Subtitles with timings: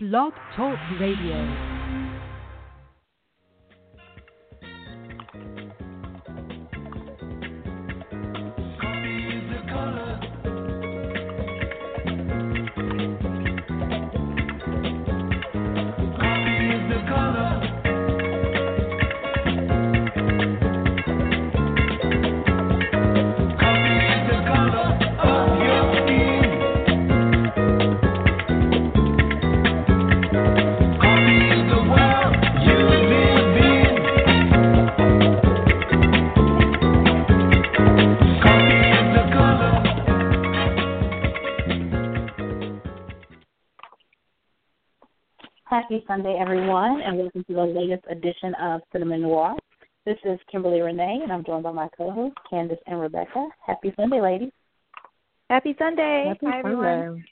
[0.00, 1.77] Blog Talk Radio.
[45.88, 49.56] Happy Sunday, everyone, and welcome to the latest edition of Cinema in Noir.
[50.04, 53.48] This is Kimberly Renee, and I'm joined by my co-hosts, Candice and Rebecca.
[53.66, 54.50] Happy Sunday, ladies.
[55.48, 56.26] Happy Sunday.
[56.28, 57.24] Happy Hi, everyone.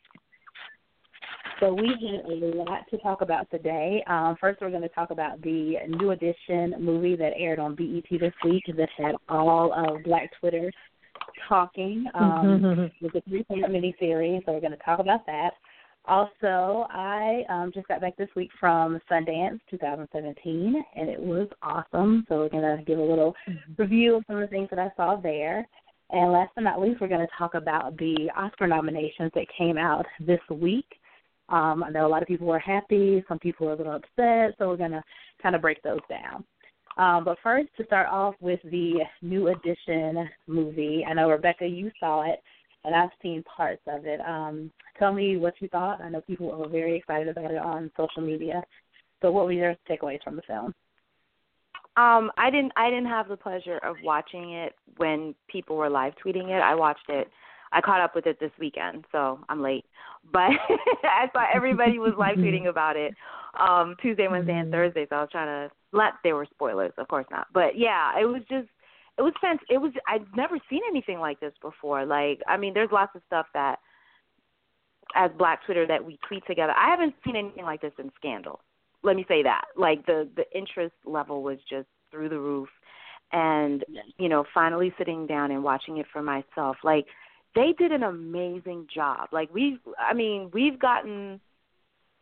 [1.60, 4.02] So we have a lot to talk about today.
[4.06, 8.08] Um, first, we're going to talk about the new edition movie that aired on BET
[8.18, 10.72] this week that had all of Black Twitter
[11.46, 12.06] talking.
[12.14, 12.64] Um,
[13.02, 15.50] it was a three-part miniseries, so we're going to talk about that.
[16.08, 22.24] Also, I um, just got back this week from Sundance 2017, and it was awesome.
[22.28, 23.34] So we're going to give a little
[23.76, 25.66] review of some of the things that I saw there.
[26.10, 29.76] And last but not least, we're going to talk about the Oscar nominations that came
[29.76, 30.86] out this week.
[31.48, 34.54] Um, I know a lot of people were happy, some people were a little upset,
[34.58, 35.02] so we're going to
[35.42, 36.44] kind of break those down.
[36.96, 41.90] Um, but first, to start off with the new edition movie, I know Rebecca, you
[42.00, 42.40] saw it,
[42.86, 44.20] and I've seen parts of it.
[44.20, 46.00] Um, tell me what you thought.
[46.00, 48.62] I know people were very excited about it on social media.
[49.20, 50.72] So, what were your takeaways from the film?
[51.96, 52.72] Um, I didn't.
[52.76, 56.62] I didn't have the pleasure of watching it when people were live tweeting it.
[56.62, 57.28] I watched it.
[57.72, 59.84] I caught up with it this weekend, so I'm late.
[60.32, 60.50] But
[61.02, 63.14] I saw everybody was live tweeting about it
[63.58, 65.06] um Tuesday, Wednesday, and Thursday.
[65.08, 65.74] So I was trying to.
[65.92, 67.46] Let there were spoilers, of course not.
[67.52, 68.68] But yeah, it was just.
[69.18, 69.60] It was fans.
[69.70, 69.92] It was.
[70.06, 72.04] I'd never seen anything like this before.
[72.04, 73.78] Like, I mean, there's lots of stuff that
[75.14, 76.74] as Black Twitter that we tweet together.
[76.76, 78.60] I haven't seen anything like this in Scandal.
[79.02, 79.66] Let me say that.
[79.76, 82.68] Like the the interest level was just through the roof,
[83.32, 83.84] and
[84.18, 87.06] you know, finally sitting down and watching it for myself, like
[87.54, 89.28] they did an amazing job.
[89.32, 91.40] Like we, I mean, we've gotten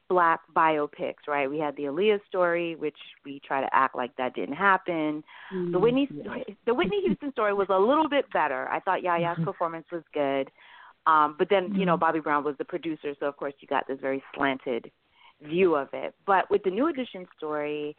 [0.08, 1.48] black biopics, right?
[1.48, 5.24] We had the Aaliyah story, which we try to act like that didn't happen.
[5.52, 6.08] Mm, The Whitney,
[6.66, 8.68] the Whitney Houston story was a little bit better.
[8.68, 10.50] I thought Yaya's performance was good.
[11.06, 13.86] Um, but then, you know, Bobby Brown was the producer, so of course you got
[13.86, 14.90] this very slanted
[15.42, 16.14] view of it.
[16.26, 17.94] But with the new edition story,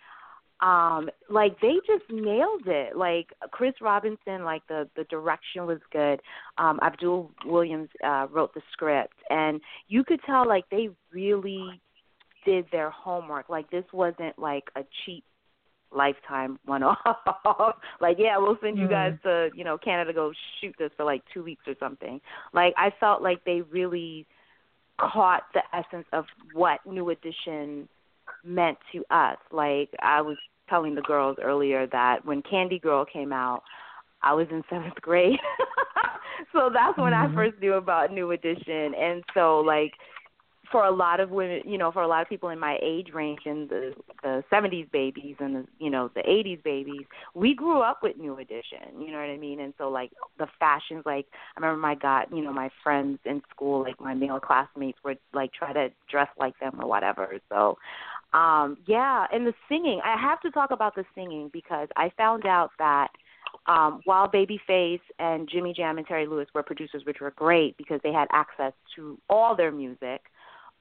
[0.62, 2.96] um, like they just nailed it.
[2.96, 6.22] Like Chris Robinson, like the the direction was good.
[6.58, 11.82] Um, Abdul Williams uh, wrote the script, and you could tell like they really
[12.46, 13.50] did their homework.
[13.50, 15.24] Like this wasn't like a cheap
[15.92, 17.76] lifetime one off.
[18.02, 19.22] like, yeah, we'll send you guys mm.
[19.24, 22.20] to, you know, Canada go shoot this for like two weeks or something.
[22.54, 24.26] Like I felt like they really
[25.00, 27.88] caught the essence of what New Edition
[28.44, 29.38] meant to us.
[29.52, 30.38] Like I was
[30.70, 33.64] telling the girls earlier that when Candy Girl came out,
[34.22, 35.40] I was in seventh grade.
[36.52, 37.36] so that's when I mm-hmm.
[37.36, 38.94] first knew about New Edition.
[38.96, 39.94] And so like
[40.72, 43.10] for a lot of women, you know, for a lot of people in my age
[43.14, 43.94] range and the
[44.24, 48.38] the 70s babies and the you know the 80s babies, we grew up with New
[48.38, 49.00] Edition.
[49.00, 49.60] You know what I mean?
[49.60, 53.42] And so like the fashions, like I remember my god, you know, my friends in
[53.50, 57.40] school, like my male classmates, would like try to dress like them or whatever.
[57.50, 57.78] So,
[58.34, 62.46] um, yeah, and the singing, I have to talk about the singing because I found
[62.46, 63.10] out that
[63.68, 68.00] um, while Babyface and Jimmy Jam and Terry Lewis were producers, which were great because
[68.04, 70.22] they had access to all their music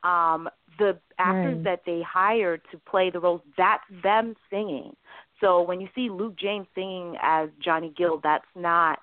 [0.05, 0.49] um
[0.79, 1.65] the actors Right.
[1.65, 4.95] that they hired to play the roles that's them singing.
[5.41, 8.99] So when you see luke james singing as johnny gill that's not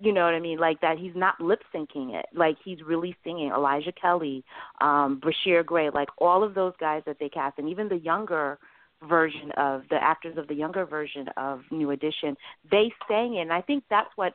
[0.00, 2.26] you know what i mean like that he's not lip syncing it.
[2.34, 3.50] Like he's really singing.
[3.54, 4.44] Elijah Kelley
[4.80, 8.58] um Bryshere Gray like all of those guys that they cast and even the younger
[9.08, 12.36] version of the actors of the younger version of new edition
[12.70, 13.42] they sang it.
[13.42, 14.32] And i think that's what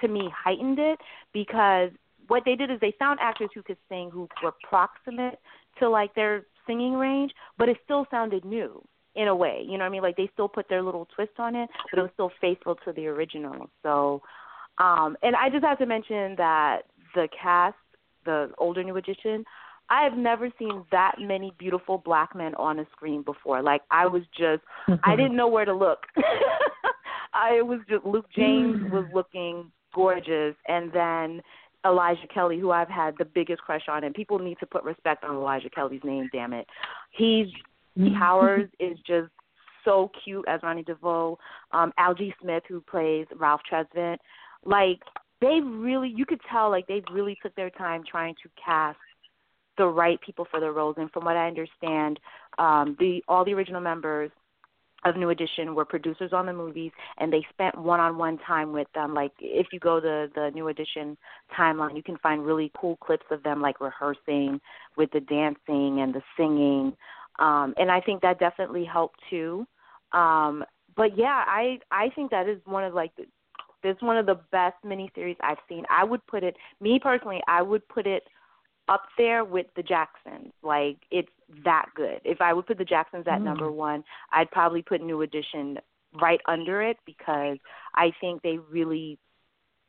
[0.00, 0.98] to me heightened it
[1.32, 1.90] because
[2.30, 5.40] what they did is they found actors who could sing who were proximate
[5.80, 8.80] to like their singing range, but it still sounded new
[9.16, 9.62] in a way.
[9.64, 10.02] You know what I mean?
[10.02, 12.92] Like they still put their little twist on it, but it was still faithful to
[12.92, 13.68] the original.
[13.82, 14.22] So
[14.78, 16.82] um and I just have to mention that
[17.16, 17.76] the cast,
[18.24, 19.44] the older new edition,
[19.88, 23.60] I have never seen that many beautiful black men on a screen before.
[23.60, 24.62] Like I was just
[25.02, 26.06] I didn't know where to look.
[27.34, 31.42] I was just Luke James was looking gorgeous and then
[31.84, 35.24] Elijah Kelley, who I've had the biggest crush on, and people need to put respect
[35.24, 36.28] on Elijah Kelley's name.
[36.32, 36.66] Damn it,
[37.10, 37.48] he's
[37.98, 38.16] Mm-hmm.
[38.18, 39.30] Powers is just
[39.84, 41.38] so cute as Ronnie DeVoe.
[41.72, 44.18] Um, Algee Smith, who plays Ralph Tresvant,
[44.64, 45.00] like
[45.40, 48.98] they really, you could tell, like they really took their time trying to cast
[49.78, 50.96] the right people for the roles.
[50.98, 52.20] And from what I understand,
[52.58, 54.30] um, the all the original members
[55.04, 59.14] of New Edition were producers on the movies, and they spent one-on-one time with them.
[59.14, 61.16] Like if you go to the New Edition
[61.58, 64.60] timeline, you can find really cool clips of them like rehearsing
[64.96, 66.96] with the dancing and the singing,
[67.38, 69.66] um, and I think that definitely helped too.
[70.12, 70.64] Um,
[70.96, 73.12] but yeah, I I think that is one of like
[73.82, 75.84] this one of the best miniseries I've seen.
[75.88, 78.24] I would put it, me personally, I would put it
[78.90, 80.52] up there with the Jacksons.
[80.62, 81.30] Like it's
[81.64, 82.20] that good.
[82.24, 83.44] If I would put the Jacksons at Mm.
[83.44, 85.78] number one, I'd probably put New Edition
[86.20, 87.56] right under it because
[87.94, 89.18] I think they really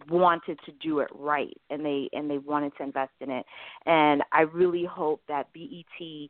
[0.09, 3.45] wanted to do it right and they and they wanted to invest in it.
[3.86, 6.30] And I really hope that BET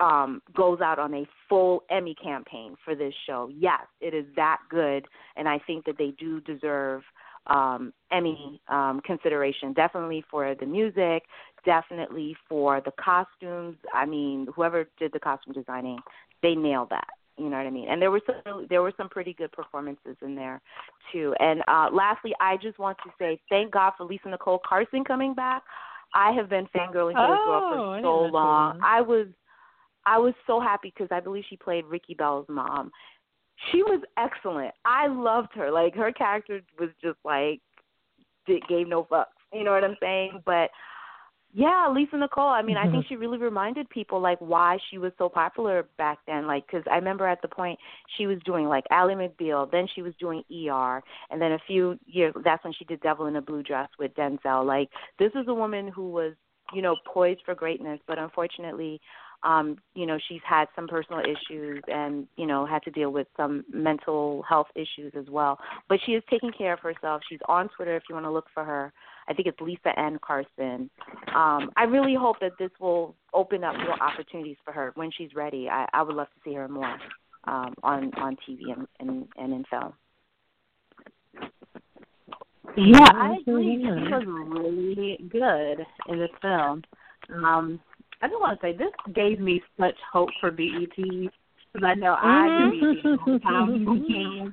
[0.00, 3.50] um goes out on a full Emmy campaign for this show.
[3.52, 7.02] Yes, it is that good and I think that they do deserve
[7.46, 11.24] um Emmy um consideration definitely for the music,
[11.64, 13.76] definitely for the costumes.
[13.94, 15.98] I mean, whoever did the costume designing,
[16.42, 17.08] they nailed that.
[17.38, 17.88] You know what I mean?
[17.88, 20.60] And there were some there were some pretty good performances in there
[21.12, 21.34] too.
[21.38, 25.34] And uh lastly, I just want to say thank God for Lisa Nicole Carson coming
[25.34, 25.62] back.
[26.14, 28.80] I have been fangirling for this girl Oh, for so didn't long.
[28.82, 29.28] I was
[30.04, 32.90] I was so happy because I believe she played Ricky Bell's mom.
[33.70, 34.74] She was excellent.
[34.84, 35.70] I loved her.
[35.70, 37.60] Like her character was just like
[38.46, 39.26] did, gave no fucks.
[39.52, 40.42] You know what I'm saying?
[40.44, 40.70] But
[41.54, 42.48] yeah, Lisa Nicole.
[42.48, 46.18] I mean, I think she really reminded people like why she was so popular back
[46.26, 46.46] then.
[46.46, 47.78] Like, because I remember at the point
[48.16, 51.98] she was doing like Ally McBeal, then she was doing ER, and then a few
[52.06, 54.66] years that's when she did Devil in a Blue Dress with Denzel.
[54.66, 56.34] Like, this is a woman who was
[56.74, 59.00] you know poised for greatness, but unfortunately,
[59.42, 63.26] um, you know, she's had some personal issues and you know had to deal with
[63.36, 65.58] some mental health issues as well.
[65.88, 67.22] But she is taking care of herself.
[67.28, 68.92] She's on Twitter if you want to look for her.
[69.28, 70.18] I think it's Lisa N.
[70.22, 70.90] Carson.
[71.34, 75.34] Um, I really hope that this will open up more opportunities for her when she's
[75.34, 75.68] ready.
[75.68, 76.98] I, I would love to see her more
[77.44, 79.92] um, on on TV and, and and in film.
[82.76, 83.78] Yeah, I agree.
[83.84, 84.08] Mhm.
[84.08, 86.82] She was really good in this film.
[87.44, 87.80] Um,
[88.22, 92.14] I just want to say this gave me such hope for BET because I know
[92.14, 92.80] I Mhm.
[92.80, 94.52] do BET.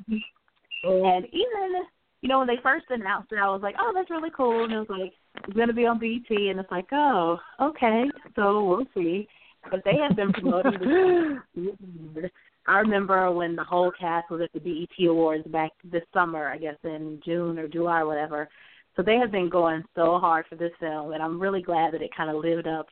[0.84, 1.86] and even
[2.26, 4.74] you know when they first announced it, I was like, oh, that's really cool, and
[4.74, 5.14] it was like
[5.48, 8.06] it's gonna be on BET, and it's like, oh, okay,
[8.36, 9.28] so we'll see.
[9.70, 12.32] But they have been promoting this
[12.68, 16.58] I remember when the whole cast was at the BET Awards back this summer, I
[16.58, 18.50] guess in June or July or whatever.
[18.96, 22.02] So they have been going so hard for this film, and I'm really glad that
[22.02, 22.88] it kind of lived up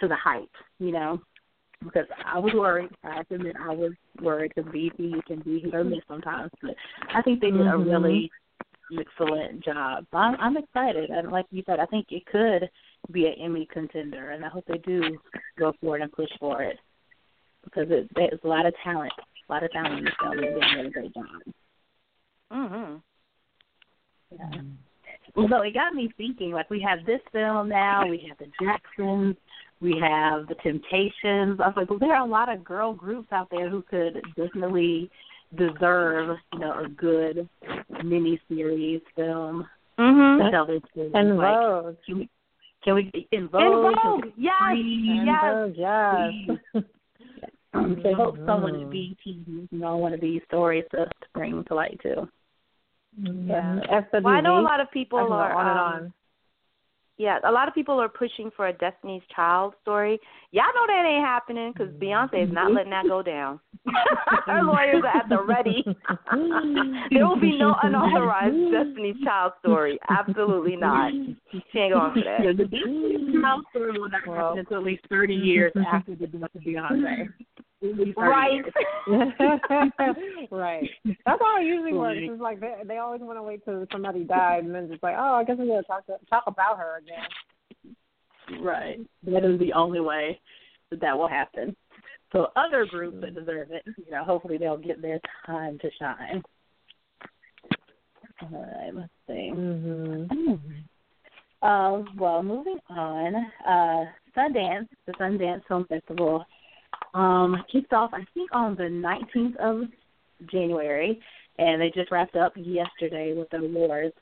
[0.00, 0.50] to the hype,
[0.80, 1.20] you know,
[1.84, 2.90] because I was worried.
[3.04, 6.50] I have to admit I was worried because BET can be hit or miss sometimes,
[6.60, 6.74] but
[7.14, 7.86] I think they did a Mhm.
[7.86, 8.30] really
[8.98, 10.06] excellent job.
[10.12, 12.68] I'm, I'm excited, and like you said, I think it could
[13.10, 15.18] be an Emmy contender, and I hope they do
[15.58, 16.78] go for it and push for it
[17.64, 19.12] because it, there's a lot of talent,
[19.48, 20.36] a lot of talent in this film.
[20.36, 21.54] They're doing a really great job.
[22.52, 23.02] Mhm.
[24.30, 24.60] Yeah.
[25.36, 29.36] Although it got me thinking, like we have this film now, we have the Jacksons,
[29.80, 31.58] we have the Temptations.
[31.60, 34.20] I was like, well, there are a lot of girl groups out there who could
[34.36, 35.10] definitely
[35.56, 37.48] deserve, you know, a good
[38.04, 39.66] mini series film
[39.98, 40.50] to Mhm.
[40.50, 40.80] tell their.
[41.14, 41.96] And like, Vogue.
[42.06, 42.28] can we
[42.82, 43.94] can we in En Vogue?
[43.94, 45.42] can Vogue, we- yes, And yes.
[45.42, 46.84] Vogue, yes.
[47.74, 51.74] I hope someone at BET, you know, one of these stories to, to bring to
[51.74, 52.28] light too.
[53.18, 53.80] Yeah.
[53.88, 54.22] SWV.
[54.24, 56.12] Well, I know a lot of people can go are on and um, on.
[57.18, 60.18] Yeah, a lot of people are pushing for a Destiny's Child story.
[60.50, 62.76] Y'all know that ain't happening because Beyonce is not mm-hmm.
[62.76, 63.60] letting that go down.
[64.46, 65.84] Her lawyers are at the ready.
[67.10, 69.98] there will be no unauthorized Destiny's Child story.
[70.08, 71.12] Absolutely not.
[71.72, 72.56] She ain't going for Yeah, that.
[72.56, 76.54] the Destiny's Child story will not happen until at least thirty years after the death
[76.54, 77.28] of Beyonce.
[77.82, 78.62] At least 30 Right.
[80.50, 80.88] right.
[81.04, 82.18] That's how it usually works.
[82.20, 85.16] It's like they they always want to wait till somebody died and then just like,
[85.18, 88.62] oh, I guess we're gonna talk to, talk about her again.
[88.62, 89.00] Right.
[89.24, 90.40] That is the only way
[90.90, 91.74] that that will happen.
[92.32, 96.42] So other groups that deserve it, you know, hopefully they'll get their time to shine.
[98.42, 99.52] All right, let's see.
[99.54, 100.84] Mhm.
[101.62, 103.34] Um, well, moving on,
[103.66, 104.04] uh,
[104.36, 106.44] Sundance, the Sundance Film Festival,
[107.14, 109.88] um, kicked off, I think, on the 19th of
[110.50, 111.20] January,
[111.58, 114.14] and they just wrapped up yesterday with the awards.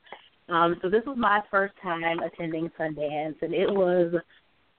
[0.49, 4.13] Um, so this was my first time attending Sundance, and it was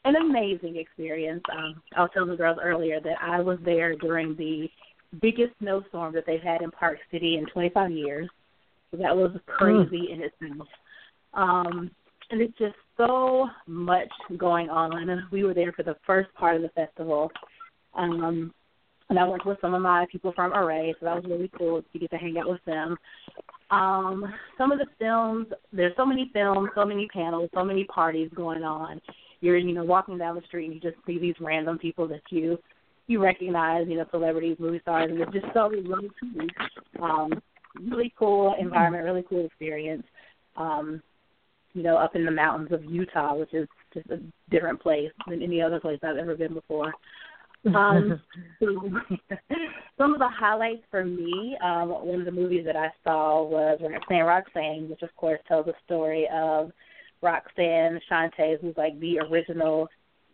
[0.04, 1.44] an amazing experience.
[1.52, 4.70] Um, I was telling the girls earlier that I was there during the
[5.22, 8.30] biggest snowstorm that they've had in Park City in 25 years.
[8.92, 10.14] So that was crazy mm.
[10.14, 10.68] in itself.
[11.34, 11.92] Um,
[12.30, 15.28] and it's just so much going on.
[15.32, 17.32] We were there for the first part of the festival.
[17.96, 18.54] Um,
[19.10, 21.82] and I worked with some of my people from Array, so that was really cool
[21.82, 22.96] to get to hang out with them.
[23.70, 28.30] Um, some of the films, there's so many films, so many panels, so many parties
[28.34, 29.02] going on.
[29.42, 32.22] You're, you know, walking down the street and you just see these random people that
[32.30, 32.58] you
[33.08, 36.48] you recognize, you know, celebrities, movie stars, and it's just so low key.
[37.02, 37.42] Um,
[37.82, 40.04] really cool environment, really cool experience.
[40.56, 41.02] Um,
[41.74, 44.20] you know, up in the mountains of Utah, which is just a
[44.50, 46.94] different place than any other place I've ever been before.
[47.66, 48.22] Um,
[49.98, 53.80] some of the highlights for me, um, one of the movies that I saw was
[53.82, 56.72] Roxanne Roxanne, which of course tells the story of
[57.22, 59.88] Roxanne Shante, who's like the original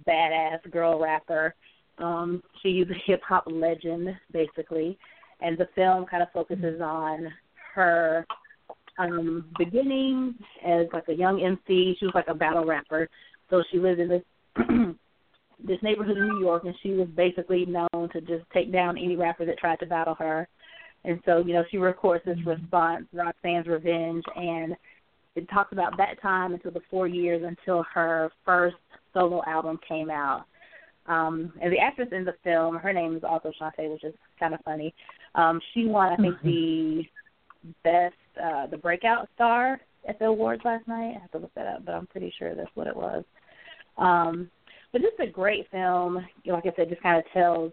[0.08, 1.54] badass girl rapper.
[1.98, 4.98] Um, she's a hip hop legend, basically,
[5.42, 7.28] and the film kind of focuses on
[7.74, 8.26] her
[9.00, 10.34] um beginning
[10.66, 11.96] as like a young MC.
[12.00, 13.10] She was like a battle rapper.
[13.50, 14.24] So she lived in this
[15.64, 19.16] this neighborhood in New York and she was basically known to just take down any
[19.16, 20.48] rapper that tried to battle her.
[21.04, 22.50] And so, you know, she records this mm-hmm.
[22.50, 24.76] response, Roxanne's Revenge and
[25.36, 28.76] it talks about that time until the four years until her first
[29.14, 30.46] solo album came out.
[31.08, 34.54] Um, and the actress in the film, her name is also Shante, which is kind
[34.54, 34.94] of funny.
[35.36, 36.48] Um, she won, I think, mm-hmm.
[36.48, 37.04] the
[37.84, 41.16] best uh, the breakout star at the awards last night.
[41.16, 43.24] I have to look that up, but I'm pretty sure that's what it was.
[43.98, 44.50] Um,
[44.92, 46.26] but just a great film.
[46.46, 47.72] Like I said, just kind of tells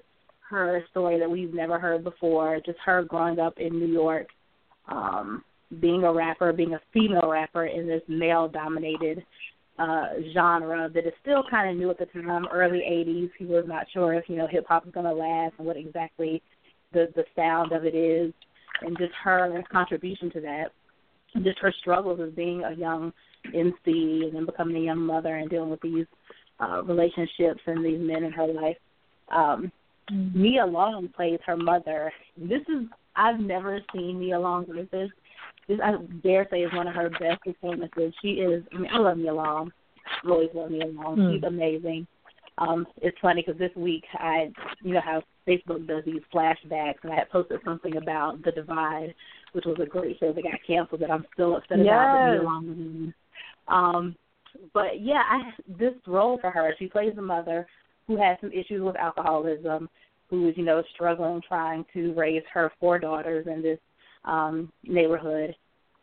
[0.51, 2.61] her story that we've never heard before.
[2.65, 4.29] Just her growing up in New York,
[4.89, 5.43] um,
[5.81, 9.25] being a rapper, being a female rapper in this male-dominated
[9.77, 13.31] uh genre that is still kind of new at the time, early '80s.
[13.39, 15.77] He was not sure if you know hip hop was going to last and what
[15.77, 16.41] exactly
[16.93, 18.33] the the sound of it is
[18.83, 20.67] and just her contribution to that,
[21.43, 23.13] just her struggles as being a young
[23.47, 26.07] MC and then becoming a young mother and dealing with these
[26.61, 28.77] uh, relationships and these men in her life.
[29.31, 29.73] Um,
[30.11, 30.43] mm-hmm.
[30.43, 32.13] Nia Long plays her mother.
[32.37, 35.11] This is I've never seen Nia Long like this.
[35.69, 38.13] This I dare say is one of her best performances.
[38.21, 38.65] She is.
[38.73, 39.73] I mean, I love Nia Long.
[40.25, 41.17] I always love Nia Long.
[41.17, 41.35] Mm.
[41.35, 42.07] She's amazing.
[42.59, 47.13] Um, it's funny because this week I, you know how Facebook does these flashbacks, and
[47.13, 49.15] I had posted something about The Divide,
[49.53, 51.87] which was a great show that got canceled that I'm still upset yes.
[51.87, 52.37] about.
[52.41, 53.15] Along
[53.69, 54.17] um,
[54.73, 57.67] but yeah, I, this role for her, she plays a mother
[58.07, 59.89] who has some issues with alcoholism,
[60.29, 63.79] who is you know struggling trying to raise her four daughters in this
[64.25, 65.55] um, neighborhood,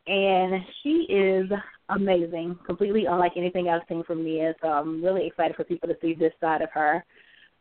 [0.08, 1.50] and she is
[1.90, 4.54] amazing, completely unlike anything I've seen from Nia.
[4.62, 7.04] So I'm really excited for people to see this side of her.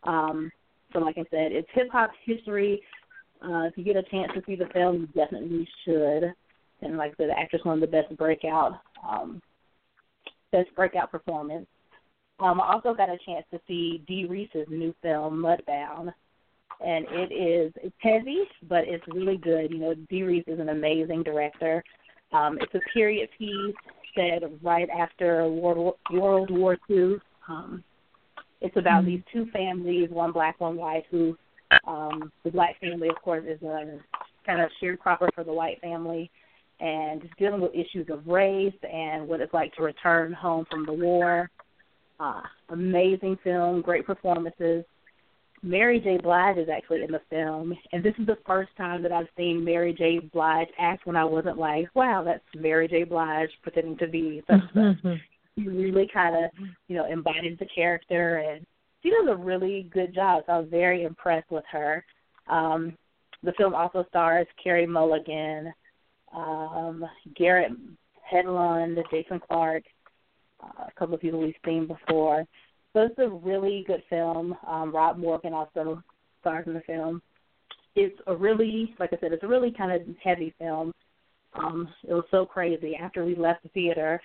[0.05, 0.51] Um,
[0.93, 2.83] so like I said, it's hip hop history.
[3.43, 6.35] Uh, if you get a chance to see the film, you definitely should.
[6.83, 9.41] And like I said, the actress of the best breakout um
[10.53, 11.67] best breakout performance.
[12.39, 16.13] Um, I also got a chance to see Dee Rees's new film, Mudbound.
[16.85, 18.39] And it is it's heavy,
[18.69, 19.71] but it's really good.
[19.71, 21.85] You know, Dee Rees is an amazing director.
[22.33, 23.75] Um, it's a period piece
[24.15, 27.17] set right after World, World War II.
[27.49, 27.85] Um,
[28.63, 29.11] it's about mm-hmm.
[29.11, 31.37] these two families, one black, one white, who
[31.87, 33.99] um the black family of course is a
[34.45, 36.31] kind of sharecropper for the white family
[36.81, 40.87] and just dealing with issues of race and what it's like to return home from
[40.87, 41.51] the war.
[42.19, 44.85] Uh, amazing film, great performances.
[45.63, 46.19] Mary J.
[46.23, 49.63] Blige is actually in the film, and this is the first time that I've seen
[49.63, 50.21] Mary J.
[50.33, 53.05] Blige act when I wasn't like, "Wow, that's Mary J.
[53.05, 54.61] Blige pretending to be such."
[55.59, 56.51] She really kind of,
[56.87, 58.65] you know, embodies the character, and
[59.03, 60.45] she does a really good job.
[60.47, 62.05] So I was very impressed with her.
[62.47, 62.97] Um,
[63.43, 65.73] the film also stars Carey Mulligan,
[66.35, 67.05] um,
[67.37, 67.73] Garrett
[68.33, 69.85] Hedlund, Jason Clarke,
[70.63, 72.45] uh, a couple of people we've seen before.
[72.93, 74.57] So it's a really good film.
[74.67, 76.03] Um, Rob Morgan also
[76.41, 77.23] stars in the film.
[77.95, 80.93] It's a really, like I said, it's a really kind of heavy film.
[81.55, 82.97] Um, it was so crazy.
[82.97, 84.21] After we left the theater,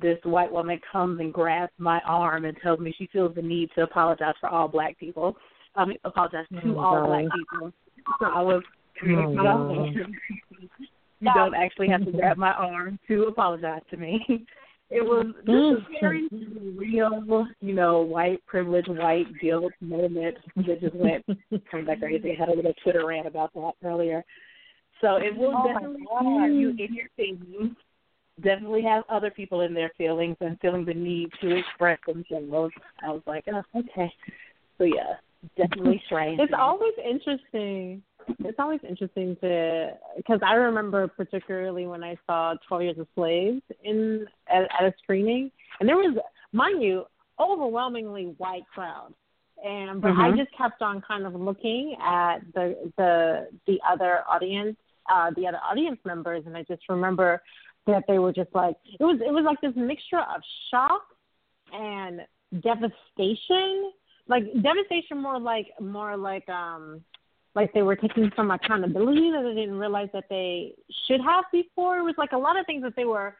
[0.00, 3.70] this white woman comes and grabs my arm and tells me she feels the need
[3.74, 5.36] to apologize for all black people.
[5.74, 7.06] I mean, apologize to oh, all God.
[7.06, 7.72] black people.
[8.20, 8.62] So I was,
[9.04, 9.86] oh,
[11.20, 14.24] you don't actually have to grab my arm to apologize to me.
[14.90, 16.28] It was just a very
[16.74, 21.26] real, you know, white privilege, white guilt moment that just went
[21.70, 22.32] kind of crazy.
[22.32, 24.24] I had a little Twitter rant about that earlier.
[25.02, 27.76] So it will oh definitely have you in your feelings
[28.42, 32.72] definitely have other people in their feelings and feeling the need to express themselves.
[33.04, 34.12] I was like, oh, okay.
[34.78, 35.14] So yeah,
[35.56, 36.40] definitely strange.
[36.40, 38.02] it's always interesting.
[38.40, 43.62] It's always interesting to because I remember particularly when I saw Twelve Years a Slave
[43.84, 46.16] in at, at a screening, and there was,
[46.52, 47.04] mind you,
[47.40, 49.14] overwhelmingly white crowd,
[49.64, 50.20] and but mm-hmm.
[50.20, 54.76] I just kept on kind of looking at the the the other audience,
[55.12, 57.42] uh, the other audience members, and I just remember
[57.86, 61.02] that they were just like it was it was like this mixture of shock
[61.72, 62.20] and
[62.62, 63.92] devastation
[64.28, 67.02] like devastation more like more like um
[67.54, 70.74] like they were taking some accountability that they didn't realize that they
[71.06, 71.98] should have before.
[71.98, 73.36] It was like a lot of things that they were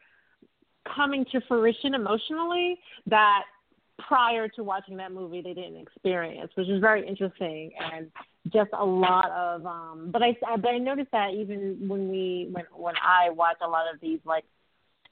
[0.95, 3.43] coming to fruition emotionally that
[4.07, 8.09] prior to watching that movie they didn't experience which is very interesting and
[8.51, 12.63] just a lot of um but i but i noticed that even when we when
[12.73, 14.45] when i watch a lot of these like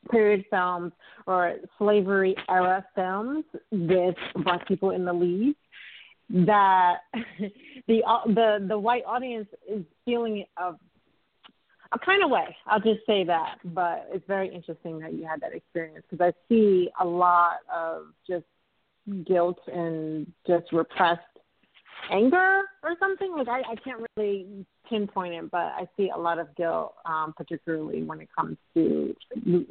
[0.10, 0.94] period films
[1.25, 5.54] or slavery era films with black people in the lead
[6.30, 6.98] that
[7.88, 10.74] the the the white audience is feeling a
[11.94, 12.56] a kind of way.
[12.66, 16.34] I'll just say that, but it's very interesting that you had that experience because I
[16.50, 18.46] see a lot of just
[19.26, 21.22] guilt and just repressed
[22.12, 23.34] anger or something.
[23.38, 27.34] Like I, I can't really pinpoint it, but I see a lot of guilt, um,
[27.36, 29.16] particularly when it comes to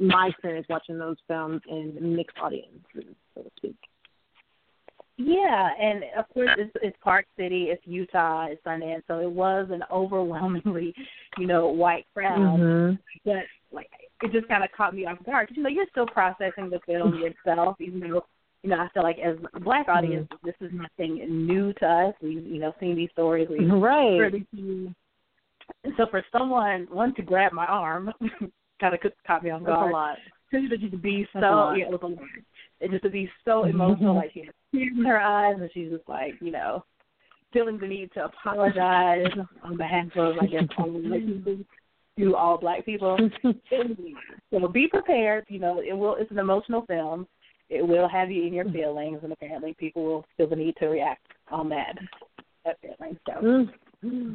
[0.00, 3.76] my experience watching those films in mixed audiences, so to speak.
[5.18, 9.68] Yeah, and of course it's, it's Park City, it's Utah, it's Sundance, so it was
[9.70, 10.94] an overwhelmingly,
[11.38, 12.38] you know, white crowd.
[12.38, 12.94] Mm-hmm.
[13.24, 13.88] But like,
[14.22, 15.48] it just kind of caught me off guard.
[15.48, 17.14] because You know, you're still processing the film
[17.46, 18.24] yourself, even though
[18.62, 20.46] you know I feel like as a black audience, mm-hmm.
[20.46, 22.14] this is nothing new to us.
[22.22, 24.18] We've you know seen these stories, we've right.
[24.18, 24.88] heard these.
[25.82, 28.12] And so for someone one to grab my arm,
[28.80, 29.78] kind of caught me off guard.
[29.78, 30.16] That's a lot.
[30.50, 32.90] Two to just be so yeah, it was a lot.
[32.90, 36.34] Just to be so emotional, like had tears in her eyes, and she's just like,
[36.40, 36.84] you know,
[37.52, 39.26] feeling the need to apologize
[39.62, 41.56] on behalf of, I guess, all people,
[42.18, 43.16] to all black people.
[44.50, 45.46] so be prepared.
[45.48, 46.16] You know, it will.
[46.16, 47.26] It's an emotional film.
[47.68, 50.86] It will have you in your feelings, and apparently, people will feel the need to
[50.86, 51.96] react on that
[52.64, 53.18] that feeling.
[53.26, 53.66] So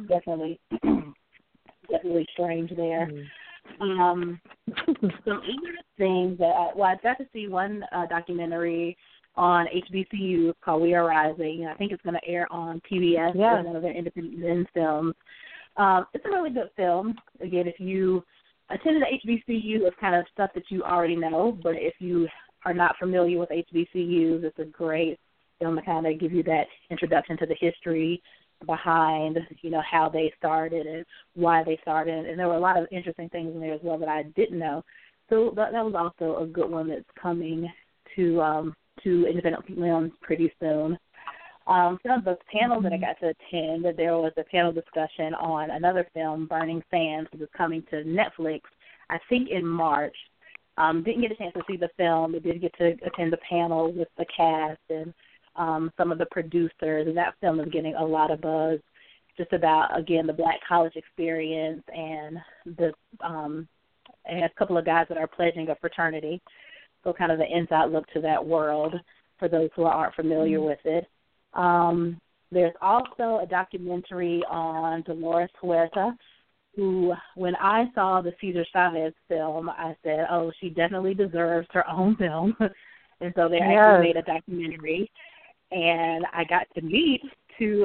[0.08, 0.60] definitely,
[1.90, 3.10] definitely strange there.
[3.80, 4.40] Um,
[4.86, 8.96] some other things that I, well, I got to see one uh, documentary
[9.34, 11.66] on HBCU called We Are Rising.
[11.66, 13.32] I think it's going to air on PBS.
[13.34, 13.62] Yeah.
[13.62, 15.14] One of their Independent Lens films.
[15.76, 17.14] Um, it's a really good film.
[17.40, 18.22] Again, if you
[18.70, 21.58] attended HBCU, it's kind of stuff that you already know.
[21.62, 22.28] But if you
[22.64, 25.18] are not familiar with HBCUs, it's a great
[25.58, 28.22] film to kind of give you that introduction to the history
[28.66, 32.78] behind you know how they started and why they started and there were a lot
[32.78, 34.84] of interesting things in there as well that I didn't know
[35.28, 37.68] so that, that was also a good one that's coming
[38.14, 40.98] to um to independent films pretty soon
[41.66, 45.34] um some of the panels that I got to attend there was a panel discussion
[45.34, 48.60] on another film Burning Sands which is coming to Netflix
[49.10, 50.16] I think in March
[50.76, 53.38] um didn't get a chance to see the film but did get to attend the
[53.48, 55.12] panel with the cast and
[55.56, 58.78] um, some of the producers, and that film is getting a lot of buzz.
[59.36, 62.38] Just about again the black college experience and
[62.76, 62.92] the
[63.24, 63.66] um,
[64.26, 66.40] and a couple of guys that are pledging a fraternity.
[67.04, 68.94] So kind of the inside look to that world
[69.38, 70.66] for those who aren't familiar mm-hmm.
[70.66, 71.06] with it.
[71.54, 76.16] Um, there's also a documentary on Dolores Huerta,
[76.76, 81.88] who, when I saw the Cesar Chavez film, I said, "Oh, she definitely deserves her
[81.88, 82.56] own film."
[83.20, 83.78] and so they yes.
[83.78, 85.10] actually made a documentary
[85.72, 87.22] and I got to meet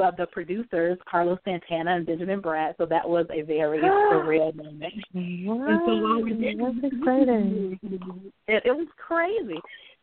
[0.04, 2.76] of the producers, Carlos Santana and Benjamin Bratt.
[2.78, 4.94] So that was a very surreal moment.
[5.14, 6.60] Wow, and so while we did.
[8.50, 9.60] It, it was crazy.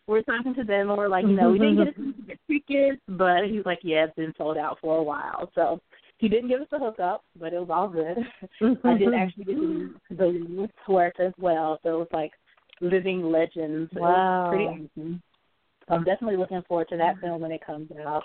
[0.07, 3.01] We're talking to them, and we're like, you know, we didn't get a get tickets,
[3.09, 5.51] but he's like, yeah, it's been sold out for a while.
[5.55, 5.81] So
[6.19, 8.19] he didn't give us a hookup, but it was all good.
[8.85, 9.15] I did mm-hmm.
[9.15, 12.33] actually get to the Huerta as well, so it was like
[12.81, 13.91] living legends.
[13.95, 15.23] Wow, pretty awesome.
[15.89, 18.25] So I'm definitely looking forward to that film when it comes out.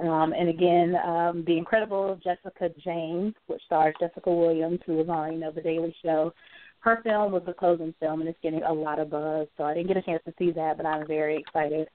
[0.00, 5.32] Um, and again, um, the incredible Jessica James, which stars Jessica Williams, who was on,
[5.32, 6.32] you know, The Daily Show.
[6.80, 9.48] Her film was the closing film, and it's getting a lot of buzz.
[9.56, 11.88] So I didn't get a chance to see that, but I'm very excited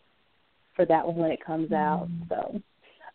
[0.76, 2.10] for that one when it comes out.
[2.10, 2.30] Mm.
[2.30, 2.62] So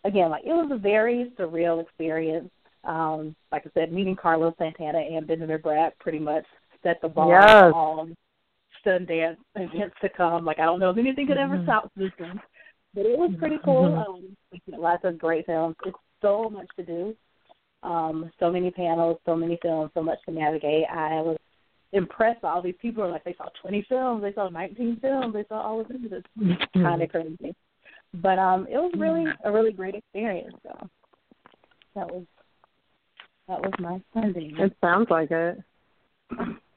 [0.04, 2.50] again, like it was a very surreal experience.
[2.84, 6.44] Um, like I said, meeting Carlos Santana and Benjamin Bratt pretty much
[6.82, 7.72] set the bar yes.
[7.74, 8.16] on
[8.86, 10.44] Sundance events to come.
[10.44, 11.66] Like I don't know if anything could ever mm-hmm.
[11.66, 12.40] top this one,
[12.94, 13.88] but it was pretty cool.
[13.88, 14.74] Mm-hmm.
[14.74, 15.76] Um, lots of great films.
[15.84, 17.16] It's so much to do.
[17.82, 20.84] Um, so many panels, so many films, so much to navigate.
[20.90, 21.36] I was
[21.92, 23.08] impressed by all these people.
[23.10, 25.96] Like they saw 20 films, they saw 19 films, they saw all of this.
[26.04, 26.82] It's Mm-hmm.
[26.82, 27.54] kind of crazy.
[28.14, 30.54] But um, it was really a really great experience.
[30.62, 30.88] So
[31.94, 32.24] that was
[33.48, 34.52] that was my Sunday.
[34.58, 35.58] It sounds like it.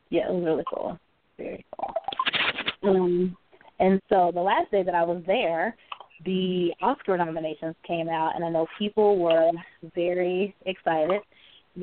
[0.09, 0.99] Yeah, it was really cool.
[1.37, 1.93] Very cool.
[2.83, 3.37] Um,
[3.79, 5.75] and so the last day that I was there,
[6.25, 9.51] the Oscar nominations came out, and I know people were
[9.95, 11.21] very excited,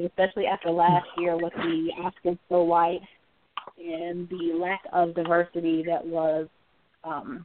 [0.04, 3.00] especially after last year with the Oscars so white
[3.78, 6.46] and the lack of diversity that was,
[7.04, 7.44] um,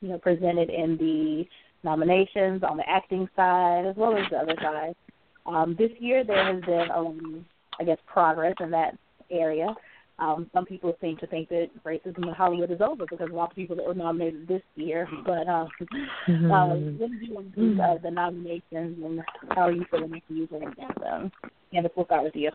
[0.00, 1.44] you know, presented in the
[1.82, 4.94] nominations on the acting side as well as the other side.
[5.46, 7.44] Um, this year there has been, um,
[7.78, 8.96] I guess, progress in that
[9.30, 9.74] area.
[10.18, 13.50] Um, some people seem to think that racism in Hollywood is over because a lot
[13.50, 15.08] of people that were nominated this year.
[15.24, 15.68] But um,
[16.28, 16.50] Mm-hmm.
[16.50, 16.66] uh,
[16.98, 18.62] what do you think of the nominations
[19.04, 21.12] and how are you feeling after you heard that?
[21.12, 21.32] Um,
[21.72, 22.50] Candice, we'll start with you.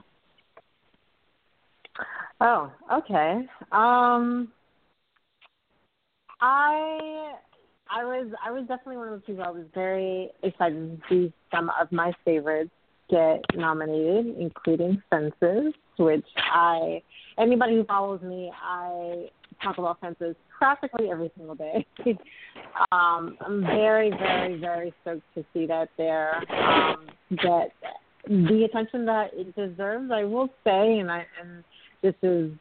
[2.41, 3.45] Oh, okay.
[3.71, 4.49] Um,
[6.41, 7.33] I
[7.91, 9.43] I was I was definitely one of those people.
[9.43, 12.71] I was very excited to see some of my favorites
[13.09, 17.01] get nominated, including Fences, which I
[17.39, 19.29] anybody who follows me, I
[19.63, 21.85] talk about Fences practically every single day.
[22.91, 27.71] um, I'm very, very, very stoked to see that there um, get
[28.27, 30.11] the attention that it deserves.
[30.11, 31.63] I will say, and I and
[32.01, 32.51] this is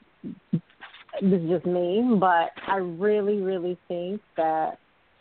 [1.21, 4.79] this is just me, but I really, really think that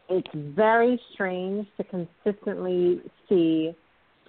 [0.10, 3.74] it's very strange to consistently see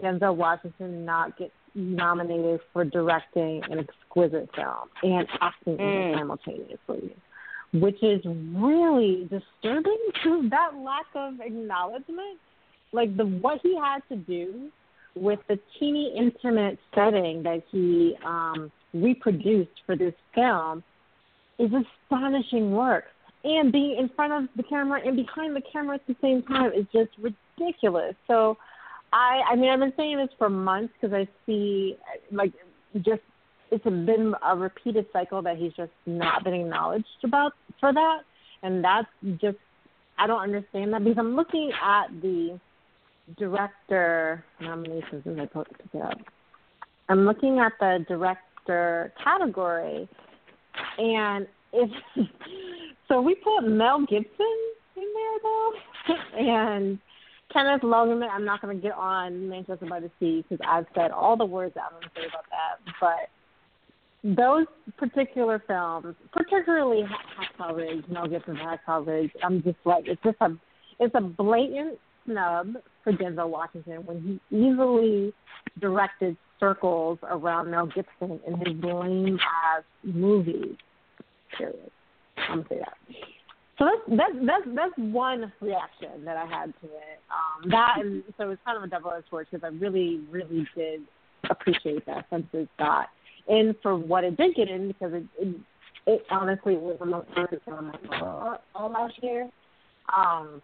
[0.01, 6.19] Denzel Washington not get nominated for directing an exquisite film and acting in it Mm.
[6.19, 7.17] simultaneously,
[7.73, 12.38] which is really disturbing to that lack of acknowledgement.
[12.93, 14.71] Like the what he had to do
[15.14, 20.83] with the teeny intimate setting that he um, reproduced for this film
[21.59, 23.05] is astonishing work.
[23.45, 26.73] And being in front of the camera and behind the camera at the same time
[26.73, 28.14] is just ridiculous.
[28.27, 28.57] So,
[29.12, 31.97] I I mean I've been saying this for months because I see
[32.31, 32.53] like
[32.97, 33.23] just
[33.71, 38.21] it's been a repeated cycle that he's just not been acknowledged about for that,
[38.62, 39.09] and that's
[39.40, 39.59] just
[40.18, 42.59] I don't understand that because I'm looking at the
[43.38, 45.23] director nominations.
[45.27, 46.18] And I put it up.
[47.09, 50.09] I'm looking at the director category,
[50.99, 51.90] and if
[53.09, 54.59] so, we put Mel Gibson
[54.97, 55.73] in there though,
[56.38, 56.99] and
[57.53, 58.29] Kenneth Lonergan.
[58.31, 61.45] I'm not going to get on Manchester by the Sea because I've said all the
[61.45, 63.31] words that I'm going to say about that, but
[64.25, 70.37] those particular films, particularly Hacksaw Ridge, Mel Gibson's Hacksaw Ridge, I'm just like it's just
[70.41, 70.57] a
[70.99, 75.33] it's a blatant snub for Denzel Washington when he easily
[75.81, 80.77] directed circles around Mel Gibson in his lame ass movie.
[81.57, 81.91] Period.
[82.37, 82.97] I'm gonna say that.
[83.79, 87.21] So that's that's that's that's one reaction that I had to it.
[87.31, 90.67] Um, that and so it's kind of a double edged sword because I really really
[90.77, 91.03] did
[91.49, 93.09] appreciate that Fences got
[93.49, 95.55] in for what it did get in because it it,
[96.07, 99.49] it honestly was the most I saw all last year.
[100.17, 100.61] Um,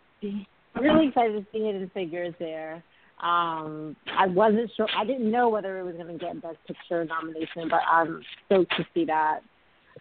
[0.80, 2.82] really excited to see Hidden Figures there.
[3.22, 4.88] Um, I wasn't sure.
[4.96, 8.76] I didn't know whether it was going to get Best Picture nomination, but I'm stoked
[8.76, 9.40] to see that.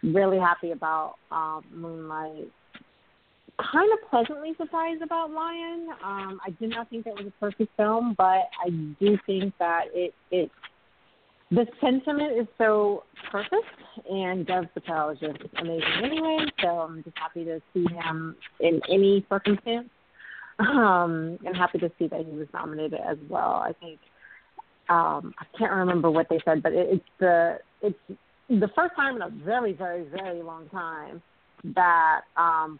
[0.02, 2.50] Really happy about um, Moonlight.
[3.60, 5.88] Kind of pleasantly surprised about Lion.
[6.04, 9.84] Um, I did not think that was a perfect film, but I do think that
[9.92, 10.50] it it
[11.50, 13.64] the sentiment is so perfect,
[14.10, 16.38] and Dev Patel is just amazing anyway.
[16.60, 19.88] So I'm just happy to see him in any circumstance
[20.58, 23.62] um, and happy to see that he was nominated as well.
[23.64, 24.00] I think
[24.88, 27.98] um, I can't remember what they said, but it, it's the it's
[28.48, 31.22] the first time in a very very very long time
[31.74, 32.78] that um,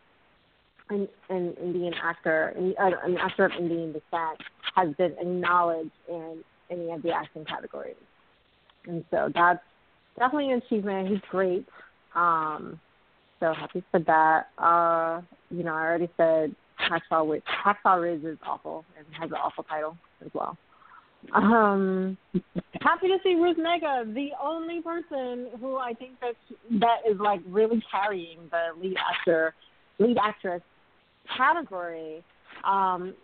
[0.91, 4.41] an, an Indian actor, an, uh, an actor of Indian descent,
[4.75, 7.97] has been acknowledged in any of the acting categories,
[8.87, 9.61] and so that's
[10.19, 11.09] definitely an achievement.
[11.09, 11.67] He's great.
[12.15, 12.81] Um,
[13.41, 14.49] so happy for that.
[14.59, 15.21] Uh,
[15.51, 17.43] you know, I already said Hacksaw Ridge.
[17.65, 20.57] Hacksaw Ridge is awful and has an awful title as well.
[21.33, 22.19] Um,
[22.83, 26.35] happy to see Ruth Negga, the only person who I think that
[26.81, 29.55] that is like really carrying the lead actor,
[29.99, 30.61] lead actress
[31.37, 32.25] category.
[32.65, 33.15] Um,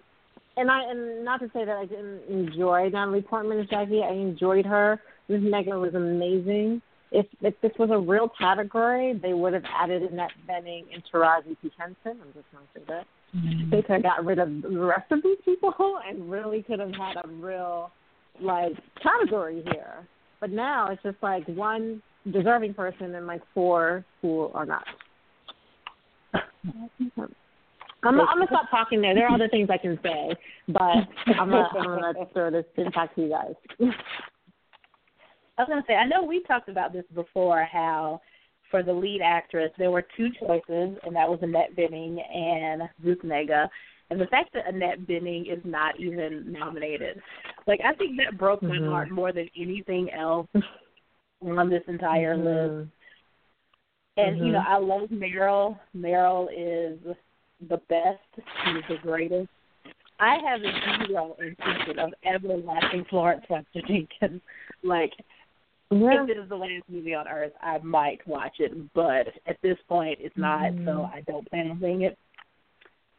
[0.57, 4.13] and I and not to say that I didn't enjoy Natalie Portman as Jackie, I
[4.13, 5.01] enjoyed her.
[5.29, 6.83] Ruth Negga was amazing.
[7.13, 11.57] If if this was a real category, they would have added Annette Bening and Taraji
[11.63, 11.71] P.
[11.79, 12.21] Henson.
[12.21, 13.07] I'm just going to say that
[13.71, 16.93] they could have got rid of the rest of these people and really could have
[16.93, 17.91] had a real
[18.41, 20.07] like category here.
[20.41, 24.85] But now it's just like one deserving person and like four who are not.
[28.03, 29.15] I'm, I'm gonna stop talking there.
[29.15, 30.35] There are other things I can say,
[30.69, 31.07] but
[31.39, 33.55] I'm gonna, I'm gonna throw this back to you guys.
[35.59, 37.65] I was gonna say, I know we talked about this before.
[37.65, 38.21] How
[38.71, 43.23] for the lead actress there were two choices, and that was Annette Bening and Ruth
[43.25, 43.69] Negga.
[44.11, 47.21] And the fact that Annette Bening is not even nominated,
[47.67, 48.89] like I think that broke my Mhm.
[48.89, 50.49] heart more than anything else
[51.43, 52.45] on this entire Mhm.
[52.45, 52.91] list.
[54.17, 54.53] And you Mhm.
[54.53, 55.79] know, I love Meryl.
[55.95, 56.99] Meryl is
[57.69, 58.19] the best.
[58.65, 59.49] She's the greatest.
[60.19, 64.43] I have a zero intention of ever watching Florence Foster Jenkins.
[64.83, 65.13] Like,
[65.91, 66.23] Yeah.
[66.23, 69.79] if it is the last movie on earth, I might watch it, but at this
[69.89, 70.73] point, it's not.
[70.73, 71.15] So Mhm.
[71.15, 72.19] I don't plan on seeing it.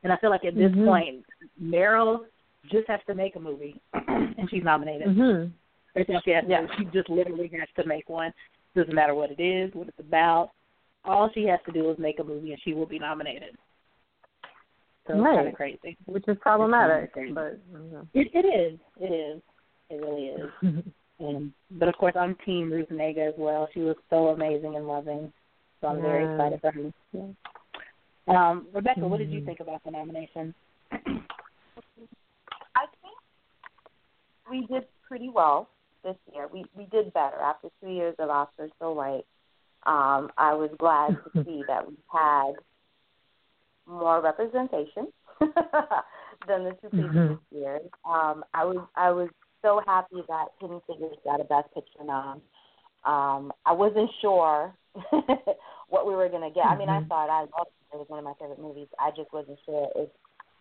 [0.04, 0.86] And I feel like at this Mhm.
[0.86, 1.26] point,
[1.62, 2.26] Meryl
[2.68, 5.08] just has to make a movie, and she's nominated.
[5.08, 5.52] Mhm.
[5.96, 6.68] She has to Yeah.
[6.78, 8.34] She just literally has to make one.
[8.76, 10.52] Doesn't matter what it is, what it's about.
[11.04, 13.58] All she has to do is make a movie, and she will be nominated.
[15.08, 15.36] So it's Right.
[15.36, 15.98] kind of crazy.
[16.06, 17.34] Which is problematic, Crazy.
[17.34, 18.80] but you It, it is.
[19.00, 19.42] It is.
[19.90, 20.52] It really is.
[21.20, 23.68] And but of course, I'm Team Ruth Negga as well.
[23.74, 25.34] She was so amazing and loving.
[25.82, 26.92] So I'm very excited for her.
[27.14, 27.28] Yeah.
[28.28, 29.46] Um, Rebecca, what did you Mhm.
[29.46, 30.54] think about the nomination?
[30.92, 33.18] I think
[34.50, 35.70] we did pretty well
[36.04, 36.48] this year.
[36.48, 39.26] We we did better after two years of Oscars so white.
[39.88, 42.54] Um, I was glad to see that we had
[43.92, 45.08] more representation
[46.48, 47.40] than the two previous Mhm.
[47.52, 47.90] years.
[48.06, 49.30] Um, I was I was
[49.62, 52.42] so happy that Hidden Figures got a Best Picture nom.
[53.04, 54.74] Um, I wasn't sure
[55.90, 56.66] what we were gonna get.
[56.66, 57.08] I mean, I Mhm.
[57.08, 57.94] thought I loved it.
[57.96, 58.88] It was one of my favorite movies.
[59.00, 60.10] I just wasn't sure if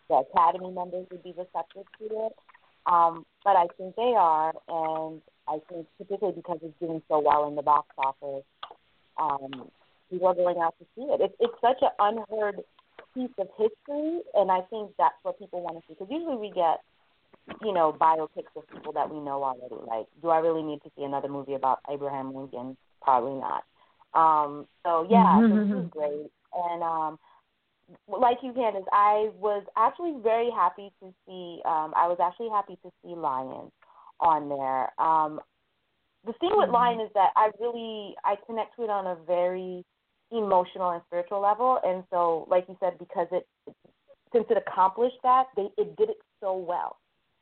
[0.08, 2.36] the Academy members would be receptive to it.
[2.86, 7.46] Um, but I think they are, and I think particularly because it's doing so well
[7.46, 8.44] in the box office,
[9.16, 9.70] um,
[10.10, 11.20] people are going out to see it.
[11.20, 12.64] It's it's such an unheard
[13.14, 15.94] piece of history, and I think that's what people want to see.
[15.94, 16.80] Because usually we get,
[17.62, 19.82] you know, biopics of people that we know already.
[19.86, 22.76] Like, do I really need to see another movie about Abraham Lincoln?
[23.02, 23.64] Probably not.
[24.12, 27.18] Um, so yeah, so this is great, and um,
[28.08, 31.60] like you, Candice, I was actually very happy to see.
[31.64, 33.70] Um, I was actually happy to see Lion
[34.18, 34.90] on there.
[35.00, 35.40] Um,
[36.26, 39.84] the thing with Lion is that I really I connect to it on a very
[40.30, 43.46] emotional and spiritual level, and so like you said, because it
[44.32, 46.96] since it accomplished that, they it did it so well,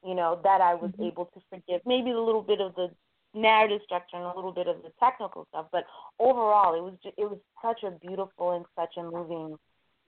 [0.04, 2.90] you know, that I was able to forgive maybe a little bit of the
[3.34, 5.84] narrative structure and a little bit of the technical stuff, but
[6.18, 9.56] overall, it was just, it was such a beautiful and such a moving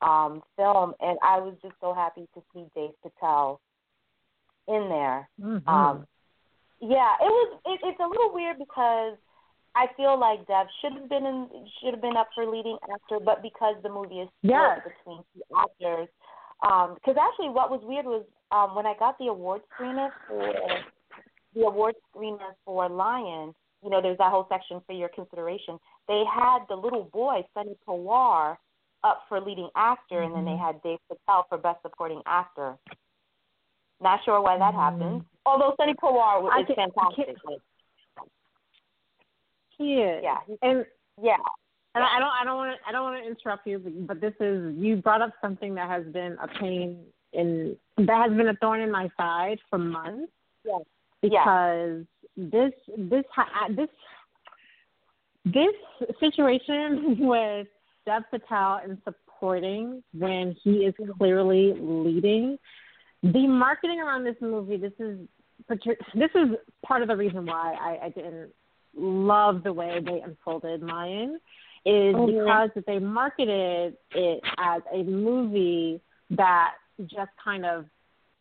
[0.02, 3.60] um, film, and I was just so happy to see Dave Patel
[4.68, 5.28] in there.
[5.40, 5.68] Mhm.
[5.68, 6.06] Um,
[6.80, 7.60] yeah, it was.
[7.66, 9.16] It, it's a little weird because
[9.80, 11.48] I feel like Dev should have been in,
[11.80, 14.80] should have been up for leading actor, but because the movie is split Yes.
[14.84, 16.08] between two actors,
[16.62, 20.52] um, because actually, what was weird was um, when I got the award screener for
[21.54, 23.54] the award screener for Lion.
[23.82, 25.78] You know, there's that whole section for your consideration.
[26.06, 28.58] They had the little boy Sonny Pawar
[29.02, 32.76] up for leading actor, and then they had Dave Patel for best supporting actor.
[34.02, 35.24] Not sure why that happened.
[35.46, 37.36] Although Sonny Pawar I is fantastic.
[39.80, 40.22] He is.
[40.22, 40.84] Yeah, And
[41.22, 41.36] yeah.
[41.94, 44.20] and I don't I don't want to I don't want to interrupt you, but, but
[44.20, 46.98] this is you brought up something that has been a pain
[47.32, 50.30] in that has been a thorn in my side for months
[50.64, 50.82] Yes.
[51.22, 52.04] because
[52.36, 53.88] this this ha- this
[55.46, 55.74] this
[56.20, 57.66] situation with
[58.04, 62.58] Dev Patel and supporting when he is clearly leading
[63.22, 64.76] the marketing around this movie.
[64.76, 65.18] This is
[66.14, 66.48] this is
[66.84, 68.50] part of the reason why I, I didn't
[68.96, 71.40] love the way they unfolded Lion
[71.84, 72.26] is Mhm.
[72.26, 76.00] because that they marketed it as a movie
[76.30, 76.74] that
[77.06, 77.86] just kind of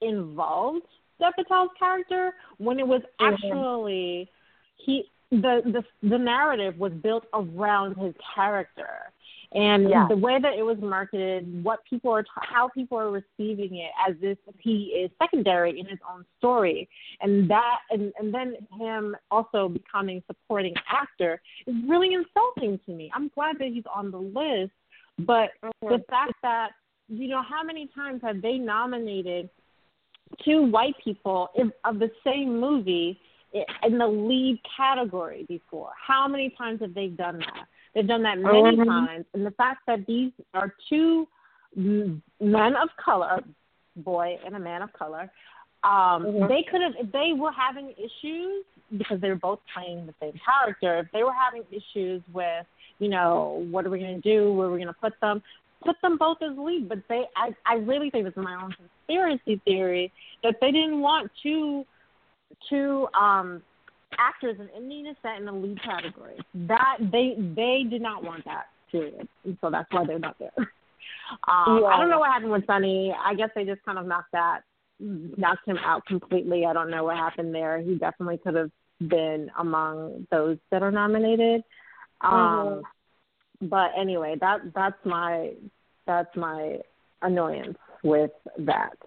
[0.02, 0.86] involved
[1.20, 4.30] Dev Patel's character when it was actually
[4.78, 9.12] he the the the narrative was built around his character
[9.54, 10.08] and Yeah.
[10.08, 13.92] the way that it was marketed, what people are, t- how people are receiving it,
[14.08, 16.88] as if he is secondary in his own story,
[17.22, 23.12] and that, and and then him also becoming supporting actor is really insulting to me.
[23.14, 24.72] I'm glad that he's on the list,
[25.18, 25.96] but the mm-hmm.
[26.10, 26.72] fact that
[27.08, 29.50] you know how many times have they nominated
[30.46, 33.20] two white people in, of the same movie
[33.84, 35.92] in the lead category before?
[36.00, 37.68] How many times have they done that?
[37.94, 38.88] They've done that many Mhm.
[38.88, 41.28] times, and the fact that these are two
[41.76, 43.44] men of color,
[43.96, 45.30] boy and a man of color,
[45.82, 46.50] Um, Mhm.
[46.50, 48.66] They could have, if they were having issues
[48.98, 50.98] because they were both playing the same character.
[51.00, 52.66] If they were having issues with,
[53.00, 54.52] you know, what are we going to do?
[54.52, 55.42] Where are we going to put them?
[55.82, 56.90] Put them both as lead.
[56.90, 60.12] But they, I, I really think it's my own conspiracy theory
[60.44, 61.86] that they didn't want two,
[62.70, 63.64] two um,
[64.18, 66.38] actors in Indian descent in the lead category.
[66.68, 68.66] That they, they did not want that.
[68.92, 69.28] Period.
[69.46, 70.52] And so that's why they're not there.
[71.48, 73.14] Um, I don't know what happened with Sonny.
[73.24, 74.62] I guess they just kind of knocked that
[75.00, 76.66] knocked him out completely.
[76.66, 77.80] I don't know what happened there.
[77.82, 78.72] He definitely could have
[79.08, 81.64] been among those that are nominated.
[82.22, 83.68] Um Mm-hmm.
[83.68, 85.54] but anyway, that that's my
[86.06, 86.78] that's my
[87.22, 88.98] annoyance with that.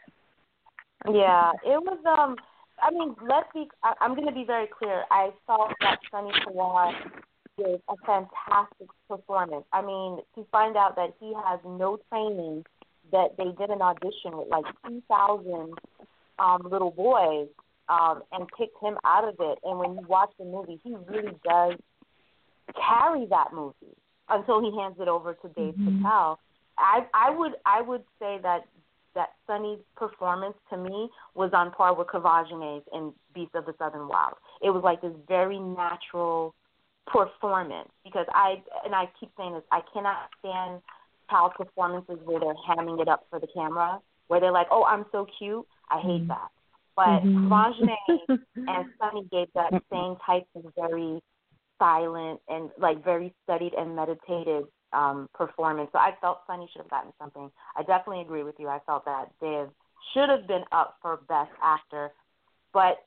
[1.07, 1.99] Yeah, it was.
[2.07, 2.37] Um,
[2.83, 3.69] I mean, let's be.
[3.83, 5.05] I, I'm going to be very clear.
[5.11, 6.95] I felt that Sunny Sawant
[7.57, 9.65] did a fantastic performance.
[9.73, 12.65] I mean, to find out that he has no training,
[13.13, 15.75] that they did an audition with like 2,000
[16.39, 17.49] um, little boys,
[17.89, 19.59] um, and picked him out of it.
[19.65, 21.75] And when you watch the movie, he really does
[22.75, 23.97] carry that movie
[24.29, 26.39] until he hands it over to Dev Patel.
[26.79, 28.63] I I would I would say that
[29.15, 34.09] that Sunny's performance to me was on par with Quvenzhané's in Beast of the Southern
[34.09, 34.35] Wild.
[34.63, 36.55] It was like this very natural
[37.07, 40.81] performance because I and I keep saying this, I cannot stand
[41.31, 45.07] child performances where they're hamming it up for the camera, where they're like, "Oh, I'm
[45.13, 46.29] so cute." I hate mm-hmm.
[46.29, 46.51] that.
[46.95, 47.53] But mm-hmm.
[47.53, 51.23] Kavajne and Sunny gave that same type of very
[51.79, 55.91] silent and like very studied and meditated um performance.
[55.93, 57.51] So I felt Sunny should have gotten something.
[57.77, 58.69] I definitely agree with you.
[58.69, 59.69] I felt that Dev
[60.13, 62.11] should have been up for best actor.
[62.73, 63.05] But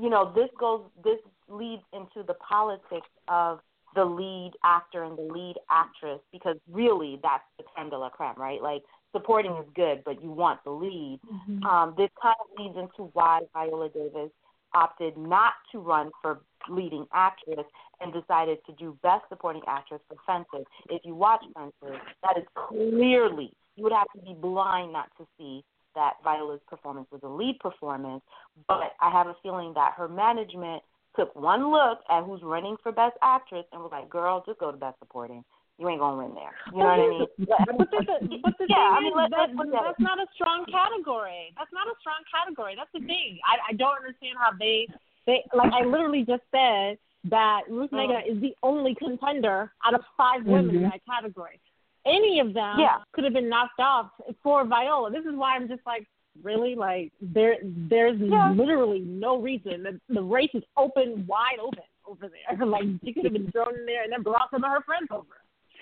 [0.00, 3.60] you know, this goes this leads into the politics of
[3.94, 8.34] the lead actor and the lead actress because really that's the creme de la creme,
[8.36, 8.62] right?
[8.62, 11.20] Like supporting is good, but you want the lead.
[11.64, 14.30] Um, this kind of leads into why Viola Davis
[14.74, 17.66] opted not to run for leading actress
[18.00, 20.66] and decided to do best supporting actress for Fences.
[20.90, 25.26] If you watch Fences, that is clearly you would have to be blind not to
[25.38, 28.22] see that Viola's performance was a lead performance.
[28.68, 30.82] But I have a feeling that her management
[31.16, 34.70] took one look at who's running for best actress and was like, "Girl, just go
[34.70, 35.44] to best supporting.
[35.78, 37.26] You ain't gonna win there." You know what I mean?
[37.38, 40.18] But the, but the Yeah, I mean, is, let- that, let's look at that's not
[40.18, 41.52] a strong category.
[41.56, 42.74] That's not a strong category.
[42.76, 43.38] That's the thing.
[43.44, 44.88] I, I don't understand how they
[45.26, 45.72] they like.
[45.72, 48.08] I literally just said that Ruth Mm.
[48.08, 50.90] Negga is the only contender out of 5 women in Mhm.
[50.92, 51.58] that category.
[52.06, 52.98] Any of them Yeah.
[53.12, 54.12] could have been knocked off
[54.42, 55.10] for Viola.
[55.10, 56.06] This is why I'm just like,
[56.42, 58.52] really, like there there's Yeah.
[58.52, 59.82] literally no reason.
[59.82, 62.56] The, the race is open, wide open over there.
[62.66, 65.08] like she could have been thrown in there and then brought some of her friends
[65.10, 65.26] over.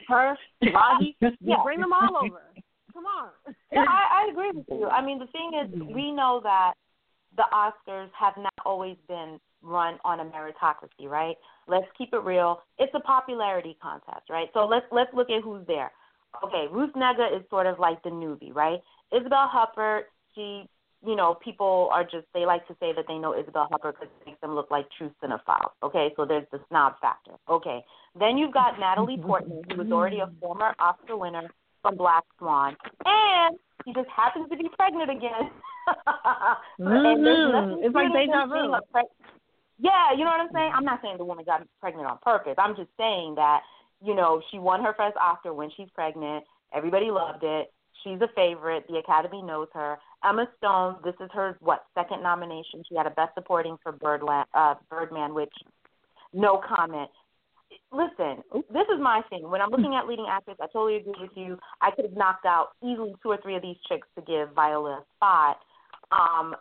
[0.08, 1.62] Her, Raji, Yeah.
[1.62, 2.42] bring them all over.
[2.92, 3.30] Come on.
[3.72, 4.88] Yeah, I, I agree with you.
[4.88, 6.74] I mean, the thing is, we know that
[7.36, 11.36] the Oscars have not always been run on a meritocracy, right?
[11.66, 12.60] Let's keep it real.
[12.78, 14.48] It's a popularity contest, right?
[14.54, 15.90] So let's let's look at who's there.
[16.44, 18.80] Okay, Ruth Negga is sort of like the newbie, right?
[19.12, 20.02] Isabelle Huppert,
[20.34, 20.68] she,
[21.06, 24.08] you know, people are just they like to say that they know Isabelle Huppert because
[24.22, 25.70] it makes them look like true cinephiles.
[25.82, 27.32] Okay, so there's the snob factor.
[27.48, 27.84] Okay,
[28.18, 31.50] then you've got Natalie Portman, who was already a former Oscar winner
[31.82, 35.50] from Black Swan, and she just happens to be pregnant again.
[36.80, 37.84] Mhm.
[37.84, 38.54] It's like deja vu.
[38.72, 39.04] a preg-
[39.78, 40.72] Yeah, you know what I'm saying.
[40.74, 42.54] I'm not saying the woman got pregnant on purpose.
[42.58, 43.60] I'm just saying that
[44.02, 46.44] you know she won her first Oscar when she's pregnant.
[46.72, 47.72] Everybody loved it.
[48.04, 48.84] She's a favorite.
[48.88, 49.96] The Academy knows her.
[50.22, 50.96] Emma Stone.
[51.04, 52.84] This is her what second nomination.
[52.88, 55.52] She had a Best Supporting for Birdland, uh, Birdman, which
[56.32, 57.10] no comment.
[57.90, 59.48] Listen, this is my thing.
[59.48, 61.58] When I'm looking at leading actors, I totally agree with you.
[61.80, 64.98] I could have knocked out easily two or three of these chicks to give Viola
[64.98, 65.58] a spot.
[66.12, 66.54] Um,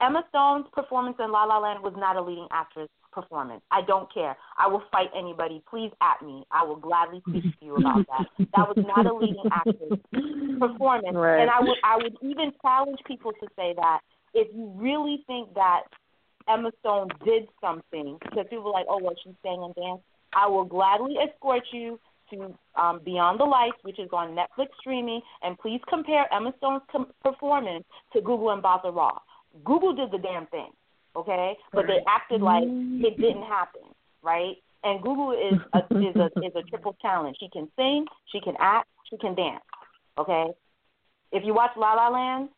[0.00, 3.62] Emma Stone's performance in La La Land was not a leading actress performance.
[3.70, 4.36] I don't care.
[4.58, 5.62] I will fight anybody.
[5.68, 6.44] Please at me.
[6.50, 8.26] I will gladly speak to you about that.
[8.56, 9.98] That was not a leading actress
[10.58, 11.16] performance.
[11.16, 11.42] Right.
[11.42, 14.00] And I would I would even challenge people to say that
[14.34, 15.82] if you really think that
[16.48, 20.04] Emma Stone did something because people were like, oh well, she's sang and danced.
[20.34, 21.98] I will gladly escort you
[22.30, 26.82] to um, Beyond the Lights, which is on Netflix streaming, and please compare Emma Stone's
[26.92, 29.18] com- performance to Gugu Mbatha-Raw.
[29.64, 30.70] Google did the damn thing,
[31.16, 33.82] okay, but they acted like it didn't happen,
[34.22, 34.56] right?
[34.84, 37.36] And Gugu is a, is a is a triple challenge.
[37.40, 39.64] She can sing, she can act, she can dance,
[40.18, 40.48] okay.
[41.30, 42.48] If you watch La La Land,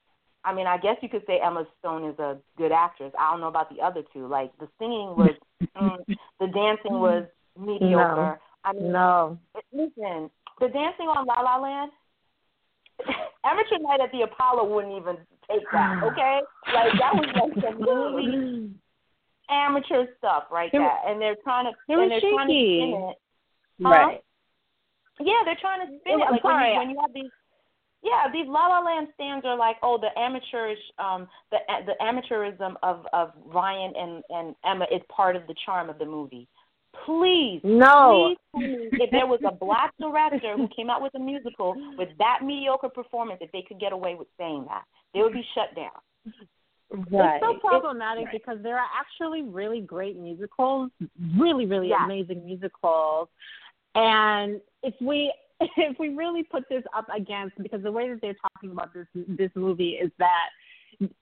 [0.44, 3.12] I mean, I guess you could say Emma Stone is a good actress.
[3.18, 4.26] I don't know about the other two.
[4.26, 5.34] Like the singing was,
[5.76, 5.96] mm,
[6.38, 7.24] the dancing was
[7.58, 8.40] mediocre.
[8.64, 9.38] I mean, No.
[9.72, 10.30] listen,
[10.60, 11.90] the dancing on La La Land,
[13.44, 15.16] amateur night at the Apollo wouldn't even
[15.50, 16.02] take that.
[16.04, 16.40] Okay,
[16.74, 18.70] like that was like some really
[19.50, 23.16] amateur stuff right there, and they're trying to It and they're trying to spin it.
[23.82, 23.88] Huh?
[23.88, 24.20] Right.
[25.20, 27.30] Yeah, they're trying to spin Yeah, it like when you, when you have these.
[28.02, 32.74] Yeah, these La La Land stands are like, oh, the amateurish, um, the the amateurism
[32.82, 36.48] of of Ryan and and Emma is part of the charm of the movie.
[37.06, 38.34] Please, No.
[38.54, 42.40] please if there was a black director who came out with a musical with that
[42.42, 44.84] mediocre performance, if they could get away with saying that,
[45.14, 45.90] they would be shut down.
[47.10, 47.36] Right.
[47.36, 50.90] It's so problematic because there are actually really great musicals,
[51.38, 52.00] really, really Yes.
[52.04, 53.28] amazing musicals.
[53.94, 55.32] And if we
[55.76, 59.06] if we really put this up against because the way that they're talking about this
[59.28, 60.48] this movie is that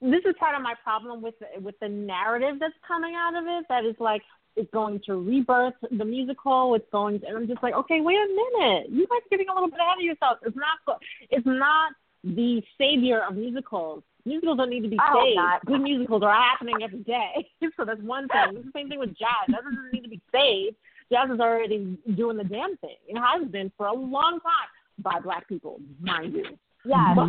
[0.00, 3.44] this is part of my problem with the, with the narrative that's coming out of
[3.46, 4.22] it that is like
[4.58, 8.16] it's going to rebirth the musical it's going to, and I'm just like okay wait
[8.16, 10.38] a minute you guys are getting a little bit ahead of yourself.
[10.44, 11.00] It's not
[11.30, 11.92] it's not
[12.24, 14.02] the savior of musicals.
[14.24, 15.36] Musicals don't need to be I saved.
[15.36, 15.64] not.
[15.64, 17.48] good musicals are happening every day.
[17.76, 18.56] So that's one thing.
[18.56, 19.46] It's the same thing with jazz.
[19.48, 20.76] That doesn't need to be saved.
[21.12, 22.96] Jazz is already doing the damn thing.
[23.06, 26.44] It has been for a long time by black people mind you.
[26.84, 27.28] Yeah, but,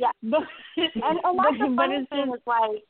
[0.00, 0.10] Yeah.
[0.22, 0.42] but
[0.76, 2.82] And that's the but funny it's thing is like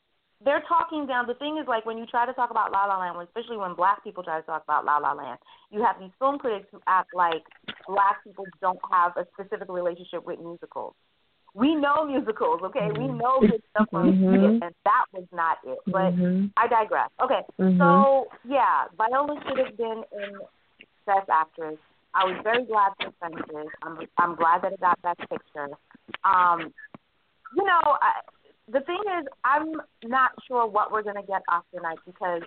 [0.43, 1.27] they're talking down.
[1.27, 3.75] The thing is like when you try to talk about La La Land, especially when
[3.75, 5.37] black people try to talk about La La Land,
[5.69, 7.43] you have these film critics who act like
[7.87, 10.93] black people don't have a specific relationship with musicals.
[11.55, 12.89] We know musicals, okay?
[12.95, 14.33] We know good stuff from Mhm.
[14.33, 15.79] it, and that was not it.
[15.87, 16.51] But Mhm.
[16.55, 17.09] I digress.
[17.19, 17.77] Okay, Mhm.
[17.77, 20.41] so yeah, Viola should have been in
[21.05, 21.79] Best Actress.
[22.13, 23.71] I was very glad for Fences.
[23.81, 25.69] I'm I'm glad that it got Best Picture.
[26.23, 26.73] Um,
[27.55, 28.21] you know, I,
[28.71, 32.41] the thing is, I'm not sure what we're gonna get Oscar night because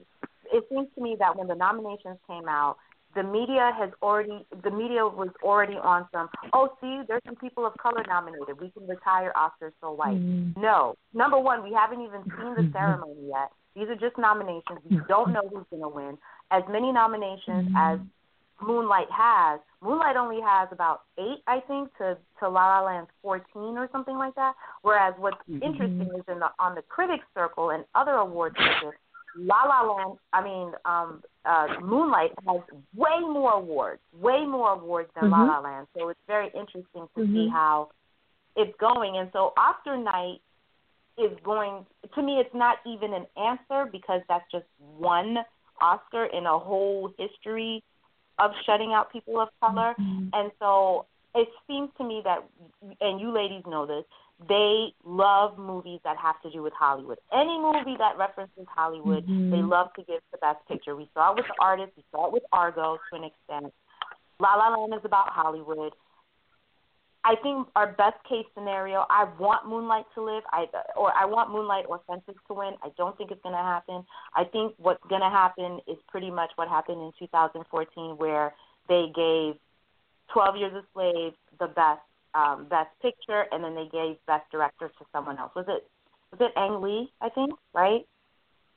[0.52, 2.76] it seems to me that when the nominations came out,
[3.14, 6.28] the media has already the media was already on some.
[6.52, 8.60] Oh, see, there's some people of color nominated.
[8.60, 10.16] We can retire Oscar so white.
[10.16, 10.60] Mm-hmm.
[10.60, 13.50] No, number one, we haven't even seen the ceremony yet.
[13.74, 14.80] These are just nominations.
[14.88, 16.18] We don't know who's going to win.
[16.50, 17.76] As many nominations mm-hmm.
[17.76, 17.98] as
[18.62, 23.76] Moonlight has, Moonlight only has about eight, I think, to to La La Land's fourteen
[23.76, 24.54] or something like that.
[24.82, 28.94] Whereas what's interesting is in the on the critics circle and other award circles,
[29.36, 32.60] La La Land, I mean, um, uh, Moonlight has
[32.94, 35.46] way more awards, way more awards than La Mhm.
[35.48, 35.86] La Land.
[35.96, 37.50] So it's very interesting to see Mhm.
[37.50, 37.90] how
[38.56, 39.16] it's going.
[39.16, 40.40] And so Oscar night
[41.16, 42.38] is going to me.
[42.38, 45.44] It's not even an answer because that's just one
[45.80, 47.82] Oscar in a whole history
[48.38, 49.94] of shutting out people of color.
[49.98, 50.28] Mm-hmm.
[50.32, 52.44] And so it seems to me that,
[53.00, 54.04] and you ladies know this,
[54.48, 57.18] they love movies that have to do with Hollywood.
[57.32, 59.50] Any movie that references Hollywood, mm-hmm.
[59.50, 60.96] they love to give the best picture.
[60.96, 63.72] We saw it with the artist, we saw it with Argo to an extent.
[64.40, 65.92] La La Land is about Hollywood.
[67.24, 70.66] I think our best case scenario, I want Moonlight to live, I
[70.96, 72.74] or I want Moonlight or Fences to win.
[72.82, 74.04] I don't think it's going to happen.
[74.34, 78.52] I think what's going to happen is pretty much what happened in 2014, where
[78.88, 79.54] they gave
[80.32, 82.00] 12 Years a Slave the best
[82.34, 85.52] um, best picture, and then they gave best director to someone else.
[85.54, 85.88] Was it
[86.32, 87.12] was it Ang Lee?
[87.20, 88.06] I think right.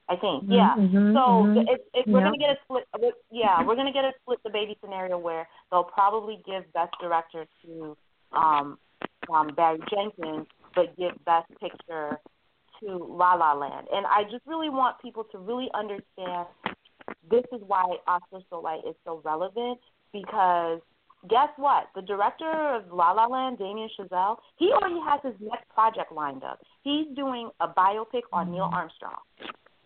[0.08, 0.76] I think yeah.
[0.76, 1.68] Mhm, So mhm.
[1.68, 2.26] it, we're Yeah.
[2.26, 2.88] gonna get a split.
[3.32, 7.48] Yeah, we're gonna get a split the baby scenario where they'll probably give best director
[7.64, 7.98] to
[8.36, 8.78] um,
[9.34, 12.20] um, Barry Jenkins, but give best picture
[12.82, 13.88] to La La Land.
[13.94, 16.48] And I just really want people to really understand
[17.30, 19.80] this is why Oscar So Light is so relevant
[20.12, 20.82] because
[21.30, 21.88] guess what?
[21.96, 26.44] The director of La La Land, Damien Chazelle, he already has his next project lined
[26.44, 26.60] up.
[26.84, 29.22] He's doing a biopic on Neil Armstrong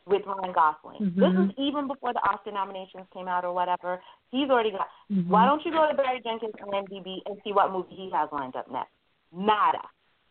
[0.09, 1.13] with Ryan Gosling.
[1.15, 1.61] This is mm-hmm.
[1.61, 4.01] even before the Oscar nominations came out or whatever.
[4.31, 4.87] He's already got.
[5.11, 5.29] Mm-hmm.
[5.29, 8.29] Why don't you go to Barry Jenkins on IMDb and see what movie he has
[8.31, 8.91] lined up next?
[9.31, 9.85] Nada.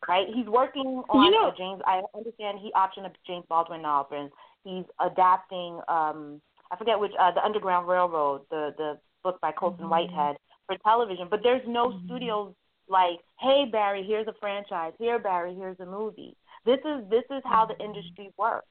[0.08, 0.26] Right?
[0.34, 1.80] He's working on You know- James.
[1.86, 4.30] I understand he optioned a James Baldwin novel,
[4.64, 5.80] he's adapting.
[5.88, 7.12] um I forget which.
[7.18, 9.90] uh The Underground Railroad, the the book by Colson mm-hmm.
[9.90, 11.28] Whitehead for television.
[11.30, 12.54] But there's no studios
[12.88, 14.92] like, hey Barry, here's a franchise.
[14.98, 16.36] Here Barry, here's a movie.
[16.64, 18.66] This is this is how the industry works.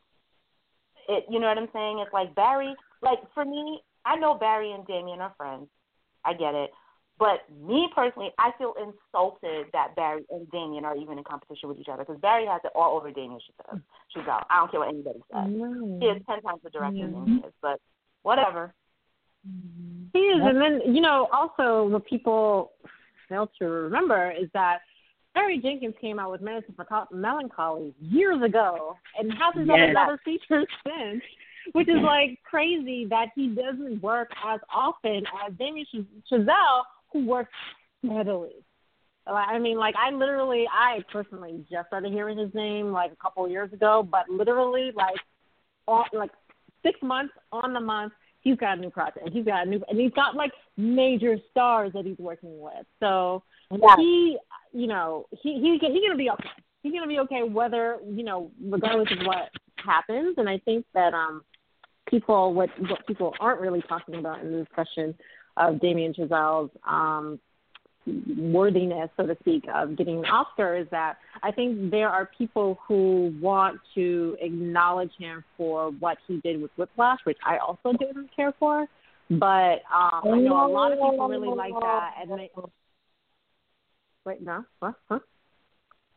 [1.08, 1.99] It, you know what I'm saying?
[1.99, 5.68] It's like Barry, like for me, I know Barry and Damien are friends.
[6.26, 6.72] I get it.
[7.20, 11.80] But me personally, I feel insulted that Barry and Damien are even in competition with
[11.80, 13.82] each other because Barry has it all over Damien Chazelle.
[14.16, 14.43] Chazelle.
[14.49, 15.47] I don't care what anybody says.
[15.47, 17.36] He is ten times the director than mm-hmm.
[17.38, 17.80] he is, but
[18.22, 18.74] whatever.
[20.14, 22.74] He is, and then you know, also what people
[23.30, 24.80] fail to remember is that
[25.38, 29.92] Barry Jenkins came out with Medicine for Melancholy years ago, and hasn't done Yes.
[29.92, 31.24] another feature since.
[31.74, 35.86] Which is like crazy that he doesn't work as often as Damien
[36.32, 37.54] Chazelle, who works
[38.04, 38.56] steadily.
[39.28, 43.46] I mean, like I literally, I personally just started hearing his name like a couple
[43.46, 45.20] of years ago, but literally like,
[45.88, 46.32] on like
[46.82, 49.26] six months on the month, he's got a new project.
[49.26, 52.86] and He's got a new, and he's got like major stars that he's working with.
[53.02, 53.96] So yeah.
[53.98, 54.38] he,
[54.74, 56.49] you know, he he he's gonna be okay.
[56.84, 59.49] He's gonna be okay whether you know, regardless of what
[59.84, 60.36] happens.
[60.38, 61.43] And I think that um,
[62.09, 65.15] people what what people aren't really talking about in the discussion
[65.57, 67.39] of Damien Chazelle's um
[68.38, 72.80] worthiness, so to speak, of getting an Oscar is that I think there are people
[72.88, 78.30] who want to acknowledge him for what he did with Whiplash, which I also didn't
[78.36, 78.88] care for.
[79.30, 82.49] But um, I know a lot of people really like that, and they.
[84.28, 84.96] Wait, no, what?
[85.08, 85.20] Huh?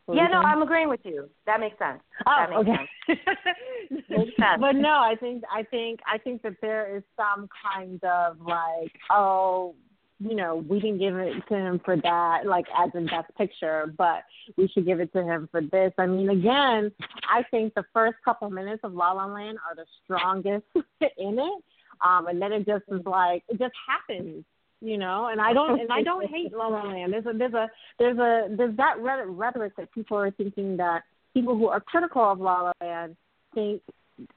[0.07, 1.31] What yeah, no, I'm agreeing with you.
[1.47, 2.01] That makes sense.
[2.27, 3.17] Oh, that makes okay.
[3.87, 4.03] sense.
[4.11, 4.61] makes sense.
[4.61, 8.91] But no, I think I think I think that there is some kind of like,
[9.13, 9.77] oh,
[10.19, 13.95] you know, we didn't give it to him for that, like as in best picture,
[13.97, 14.25] but
[14.57, 15.93] we should give it to him for this.
[15.97, 16.91] I mean, again,
[17.33, 20.67] I think the first couple minutes of La La Land are the strongest
[21.01, 21.65] in it,
[22.05, 24.45] um, and then it just is like it just happens,
[24.81, 25.29] you know.
[25.31, 27.13] And I oh, don't, and I don't hate La La Land.
[27.13, 27.69] There's a, there's a,
[27.99, 31.03] there's a, there's that rhetoric that people are thinking that
[31.35, 33.17] people who are critical of La La Land
[33.55, 33.83] think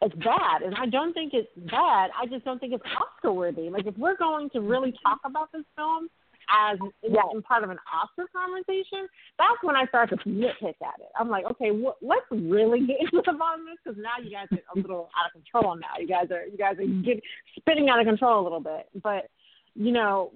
[0.01, 2.11] it's bad, and I don't think it's bad.
[2.19, 3.69] I just don't think it's Oscar worthy.
[3.69, 6.09] Like if we're going to really talk about this film
[6.49, 10.99] as in, in part of an Oscar conversation, that's when I start to nitpick at
[10.99, 11.11] it.
[11.17, 14.31] I'm like, okay, wh- let's really get into the bottom of this because now you
[14.31, 15.75] guys are a little out of control.
[15.75, 17.21] Now you guys are you guys are getting
[17.57, 18.89] spinning out of control a little bit.
[19.01, 19.29] But
[19.75, 20.31] you know,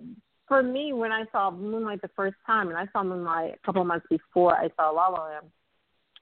[0.48, 3.82] for me, when I saw Moonlight the first time, and I saw Moonlight a couple
[3.82, 5.46] of months before I saw La La Land,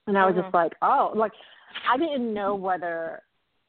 [0.06, 0.42] and I was mm-hmm.
[0.42, 1.32] just like, oh, like
[1.90, 3.22] I didn't know whether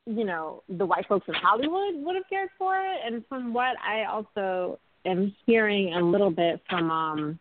[0.06, 3.76] you know the white folks in Hollywood would have cared for it, and from what
[3.86, 7.40] I also am hearing a little bit from um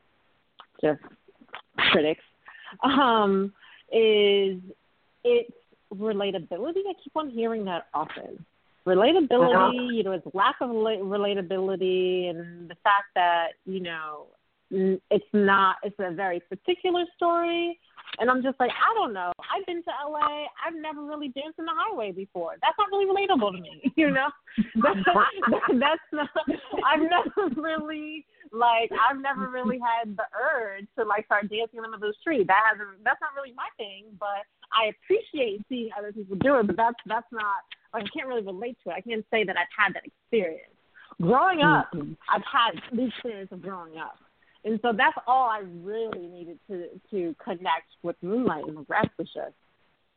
[0.81, 1.01] just
[1.91, 2.23] critics
[2.83, 3.53] um
[3.93, 4.61] is
[5.25, 5.51] its
[5.95, 6.83] relatability.
[6.89, 8.45] I keep on hearing that often.
[8.87, 9.93] Relatability, uh-huh.
[9.93, 14.27] you know, its lack of relatability, and the fact that you know
[14.71, 15.77] it's not.
[15.83, 17.79] It's a very particular story
[18.19, 19.33] and I'm just like, I don't know.
[19.41, 20.47] I've been to LA.
[20.65, 22.57] I've never really danced in the highway before.
[22.63, 24.29] That's not really relatable to me, you know.
[24.83, 25.01] that's,
[25.81, 26.31] that's not.
[26.85, 28.91] I've never really like.
[28.93, 32.47] I've never really had the urge to like start dancing in the street.
[32.47, 33.05] That hasn't.
[33.05, 34.05] That's not really my thing.
[34.19, 36.67] But I appreciate seeing other people do it.
[36.67, 37.65] But that's that's not.
[37.97, 38.95] Like, I can't really relate to it.
[38.95, 40.73] I can't say that I've had that experience.
[41.21, 42.13] Growing up, mm-hmm.
[42.29, 44.19] I've had the experience of growing up.
[44.65, 49.11] And so that's all I really needed to to connect with Moonlight, and the rest
[49.17, 49.55] was just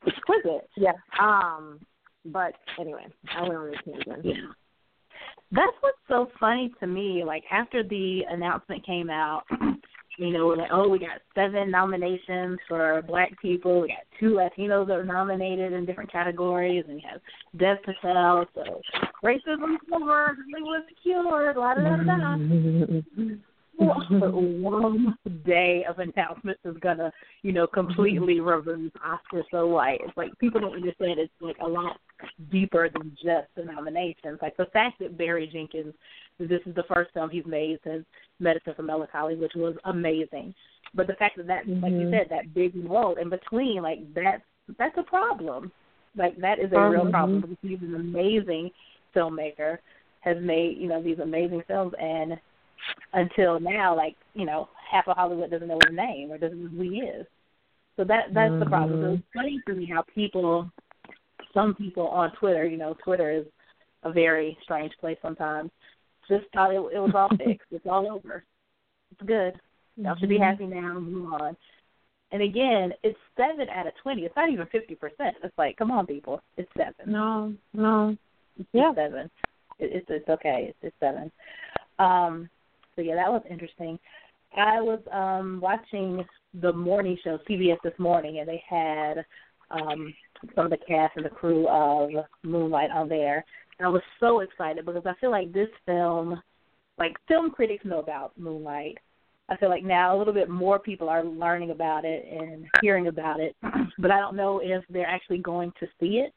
[0.08, 0.68] exquisite.
[0.76, 0.94] Yeah.
[1.20, 1.80] Um.
[2.26, 3.06] But anyway,
[3.38, 4.26] I went on a tangent.
[4.26, 4.34] Yeah.
[5.52, 7.24] That's what's so funny to me.
[7.26, 9.44] Like after the announcement came out,
[10.20, 13.82] you know, we're like, oh, we got seven nominations for Black people.
[13.82, 17.22] We got two Latinos that are nominated in different categories, and we have
[17.58, 18.46] Dev Patel.
[18.54, 18.82] So
[19.24, 21.56] racism's over, Hollywood's cured.
[21.56, 22.36] La da da da.
[23.80, 30.02] one day of announcements is gonna, you know, completely reverse Oscar so white.
[30.04, 31.98] It's like people don't understand it's like a lot
[32.52, 34.40] deeper than just the nominations.
[34.42, 35.94] Like the fact that Barry Jenkins
[36.40, 38.06] this is the first film he's made since
[38.40, 40.54] Medicine for Melancholy, which was amazing.
[40.94, 41.84] But the fact that that mm-hmm.
[41.84, 42.14] like you mm-hmm.
[42.14, 44.44] said, that big role in between, like that's
[44.78, 45.72] that's a problem.
[46.16, 46.94] Like that is a mm-hmm.
[46.94, 48.72] real problem because he's an amazing
[49.16, 49.78] filmmaker,
[50.22, 52.40] has made, you know, these amazing films and
[53.14, 56.70] until now, like you know, half of Hollywood doesn't know his name or doesn't know
[56.70, 57.26] who he is.
[57.98, 58.60] So that that's mm-hmm.
[58.60, 59.02] the problem.
[59.02, 60.72] So it's funny to me how people,
[61.54, 63.46] some people on Twitter, you know, Twitter is
[64.04, 65.72] a very strange place sometimes.
[66.28, 67.68] Just thought it, it was all fixed.
[67.72, 68.44] It's all over.
[69.12, 69.60] It's good.
[69.96, 70.44] Y'all should be mm-hmm.
[70.44, 71.00] happy now.
[71.00, 71.58] Move on.
[72.32, 74.22] And again, it's seven out of twenty.
[74.22, 75.36] It's not even fifty percent.
[75.44, 76.42] It's like, come on, people.
[76.58, 77.12] It's seven.
[77.12, 78.16] No, no.
[78.58, 78.94] It's yeah.
[78.94, 79.32] seven.
[79.80, 80.68] It, it's it's okay.
[80.70, 81.32] It's, it's seven.
[81.98, 82.48] Um,
[82.96, 83.98] so yeah, that was interesting.
[84.56, 86.24] I was um watching
[86.62, 89.26] the morning show CBS this morning, and they had
[89.72, 90.14] um
[90.56, 92.10] some of the cast and the crew of
[92.44, 93.44] Moonlight on there.
[93.78, 96.42] And I was so excited because I feel like this film,
[96.98, 98.98] like film critics know about Moonlight.
[99.50, 103.08] I feel like now a little bit more people are learning about it and hearing
[103.08, 103.56] about it,
[103.98, 106.34] but I don't know if they're actually going to see it.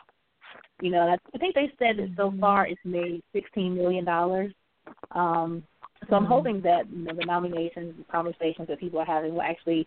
[0.80, 4.52] You know, I think they said that so far it's made sixteen million dollars.
[5.12, 5.62] Um,
[6.08, 6.32] so I'm mm-hmm.
[6.32, 9.86] hoping that you know, the nominations, the conversations that people are having will actually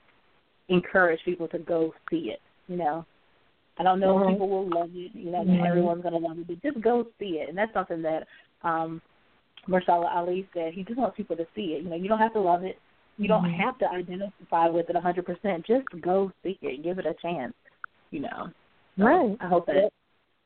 [0.70, 2.40] encourage people to go see it.
[2.68, 3.06] You know,
[3.78, 4.30] I don't know mm-hmm.
[4.30, 5.12] if people will love it.
[5.14, 5.66] You know, mm-hmm.
[5.66, 7.50] everyone's going to love it, but just go see it.
[7.50, 8.28] And that's something that
[8.64, 9.02] um
[9.68, 10.74] Mahershala Ali said.
[10.74, 11.84] He just wants people to see it.
[11.84, 12.78] You know, you don't have to love it.
[13.18, 13.62] you don't mm-hmm.
[13.62, 15.66] have to identify with it a 100%.
[15.66, 16.84] Just go see it.
[16.84, 17.54] Give it a chance,
[18.12, 18.50] you know.
[18.98, 19.38] So right.
[19.42, 19.90] I hope that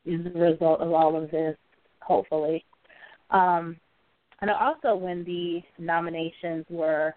[0.05, 1.55] is the result of all of this,
[2.01, 2.63] hopefully.
[3.29, 3.77] Um,
[4.41, 7.13] and also when the nominations were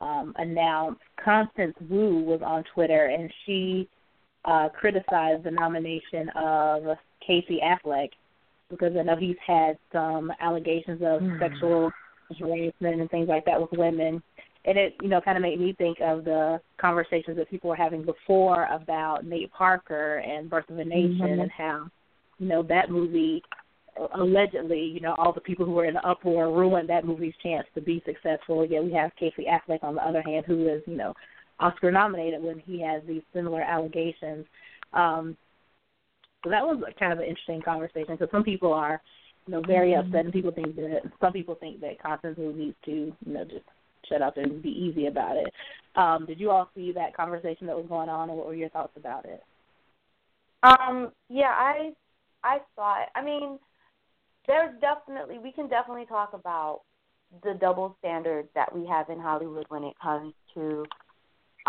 [0.00, 3.88] um, announced, Constance Wu was on Twitter and she
[4.44, 6.82] uh, criticized the nomination of
[7.26, 8.10] Casey Affleck
[8.70, 11.38] because I know he's had some allegations of mm.
[11.38, 11.90] sexual
[12.38, 14.22] harassment and things like that with women.
[14.66, 17.76] And it, you know, kind of made me think of the conversations that people were
[17.76, 21.40] having before about Nate Parker and Birth of a Nation mm-hmm.
[21.40, 21.86] and how,
[22.38, 23.42] you know, that movie
[24.16, 27.66] allegedly, you know, all the people who were in the uproar ruined that movie's chance
[27.74, 28.66] to be successful.
[28.66, 31.14] Yet we have Casey Affleck on the other hand, who is, you know,
[31.60, 34.46] Oscar nominated when he has these similar allegations.
[34.92, 35.36] Um,
[36.42, 39.00] so that was kind of an interesting conversation because some people are,
[39.46, 40.08] you know, very mm-hmm.
[40.08, 43.64] upset, and people think that some people think that Constance needs to, you know, just
[44.08, 45.52] shut up and be easy about it.
[45.96, 48.68] Um, did you all see that conversation that was going on, and what were your
[48.70, 49.42] thoughts about it?
[50.62, 51.92] Um, yeah, I
[52.42, 53.08] I saw it.
[53.14, 53.58] I mean,
[54.46, 56.82] there's definitely we can definitely talk about
[57.42, 60.84] the double standards that we have in Hollywood when it comes to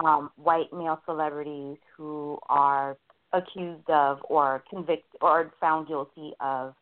[0.04, 2.98] um, white male celebrities who are
[3.34, 6.74] accused of or convicted or found guilty of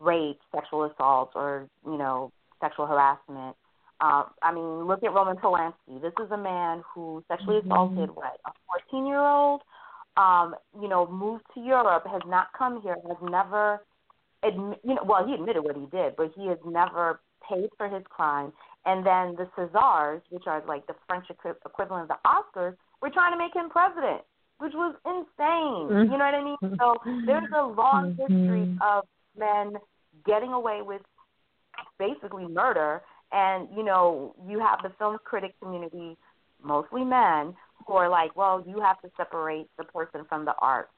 [0.00, 3.56] rape, sexual assault, or you know sexual harassment.
[4.00, 6.00] Uh, I mean, look at Roman Polanski.
[6.02, 7.72] This is a man who sexually mm-hmm.
[7.72, 8.50] assaulted what a
[8.90, 9.62] 14 year old.
[10.16, 13.82] Um, you know, moved to Europe, has not come here, has never,
[14.42, 17.86] admi- you know, well, he admitted what he did, but he has never paid for
[17.86, 18.50] his crime.
[18.86, 23.32] And then the Césars, which are like the French equivalent of the Oscars, were trying
[23.32, 24.22] to make him president
[24.58, 25.88] which was insane.
[25.90, 26.12] Mm-hmm.
[26.12, 26.78] You know what I mean?
[26.78, 28.32] So there's a long mm-hmm.
[28.32, 29.04] history of
[29.38, 29.74] men
[30.24, 31.02] getting away with
[31.98, 36.16] basically murder, and you know you have the film critic community,
[36.62, 37.54] mostly men,
[37.86, 40.88] who are like, well, you have to separate the person from the art.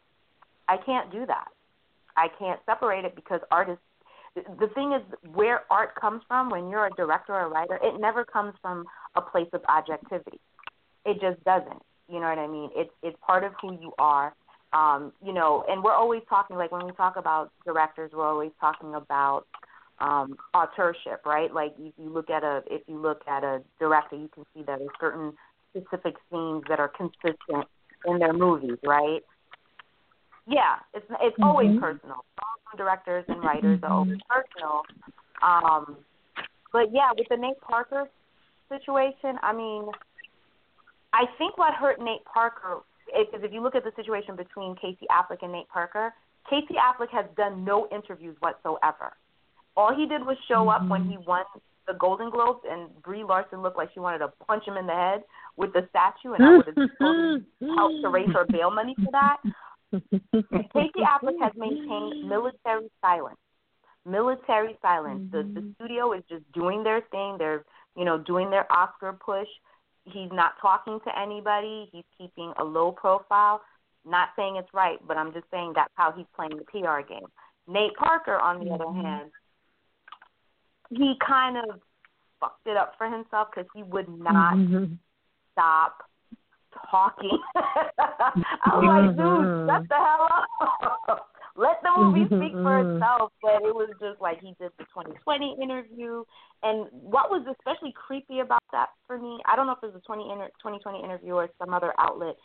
[0.68, 1.48] I can't do that.
[2.16, 3.82] I can't separate it because artists.
[4.58, 8.00] The thing is, where art comes from when you're a director or a writer, it
[8.00, 8.84] never comes from
[9.14, 10.40] a place of objectivity.
[11.04, 11.82] It just doesn't.
[12.08, 12.70] You know what I mean?
[12.74, 14.34] It's it's part of who you are.
[14.72, 18.52] Um, you know, and we're always talking like when we talk about directors, we're always
[18.60, 19.46] talking about
[20.00, 21.52] um, authorship, right?
[21.52, 24.62] Like if you look at a if you look at a director, you can see
[24.62, 25.32] that there's certain
[25.70, 27.66] specific themes that are consistent
[28.06, 29.22] in their movies, right?
[30.48, 31.44] Yeah, it's it's mm-hmm.
[31.44, 32.24] always personal.
[32.76, 34.82] Directors and writers are always personal.
[35.42, 35.96] Um,
[36.72, 38.08] but yeah, with the Nate Parker
[38.68, 39.86] situation, I mean,
[41.12, 45.06] I think what hurt Nate Parker is if you look at the situation between Casey
[45.10, 46.12] Affleck and Nate Parker,
[46.48, 49.12] Casey Affleck has done no interviews whatsoever.
[49.76, 50.84] All he did was show mm-hmm.
[50.84, 51.44] up when he won
[51.86, 54.92] the Golden Globes, and Brie Larson looked like she wanted to punch him in the
[54.92, 55.22] head
[55.56, 56.76] with the statue, and I would have
[57.76, 59.38] helped to raise her bail money for that.
[59.92, 63.38] Casey Affleck has maintained military silence.
[64.04, 65.30] Military silence.
[65.32, 65.54] Mm-hmm.
[65.54, 67.36] The the studio is just doing their thing.
[67.38, 67.64] They're
[67.96, 69.48] you know doing their Oscar push
[70.12, 71.88] he's not talking to anybody.
[71.92, 73.62] He's keeping a low profile.
[74.04, 77.26] Not saying it's right, but I'm just saying that's how he's playing the PR game.
[77.66, 78.74] Nate Parker, on the mm-hmm.
[78.74, 79.30] other hand,
[80.90, 81.80] he kind of
[82.40, 84.94] fucked it up for himself because he would not mm-hmm.
[85.52, 86.07] stop
[86.90, 87.38] talking.
[87.56, 91.28] I was like, dude, shut the hell up.
[91.58, 93.32] Let the movie speak for itself.
[93.42, 96.22] But it was just like he did the 2020 interview.
[96.62, 100.00] And what was especially creepy about that for me, I don't know if it was
[100.02, 102.36] a 20 inter- 2020 interview or some other outlet.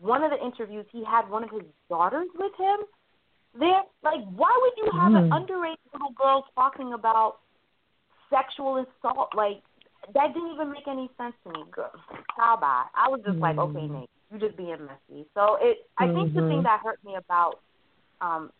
[0.00, 2.78] One of the interviews, he had one of his daughters with him.
[3.58, 5.20] There, like, why would you have mm.
[5.20, 7.40] an underage little girl talking about
[8.30, 9.36] sexual assault?
[9.36, 9.60] Like,
[10.14, 11.64] that didn't even make any sense to me.
[11.70, 11.90] Girl,
[12.36, 12.86] how bad?
[12.94, 13.40] I was just mm.
[13.40, 15.26] like, okay, Nate, you just being messy.
[15.34, 16.34] So it, I think mm-hmm.
[16.34, 16.62] the thing mm-hmm.
[16.64, 17.60] that hurt me about
[18.20, 18.50] um,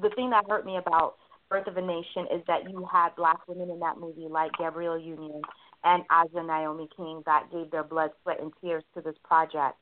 [0.00, 1.14] the thing that hurt me about
[1.48, 4.98] Birth of a Nation is that you had black women in that movie like Gabrielle
[4.98, 5.42] Union
[5.84, 9.76] and Aja Naomi King that gave their blood, sweat, and tears to this project.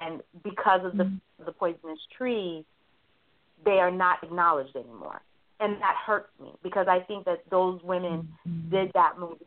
[0.00, 1.44] And because of the mm-hmm.
[1.44, 2.64] the poisonous tree,
[3.64, 5.22] they are not acknowledged anymore.
[5.60, 8.70] And that hurts me because I think that those women mm-hmm.
[8.70, 9.46] did that movie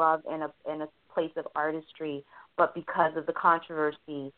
[0.00, 2.24] love in a in a place of artistry,
[2.56, 4.32] but because of the controversy,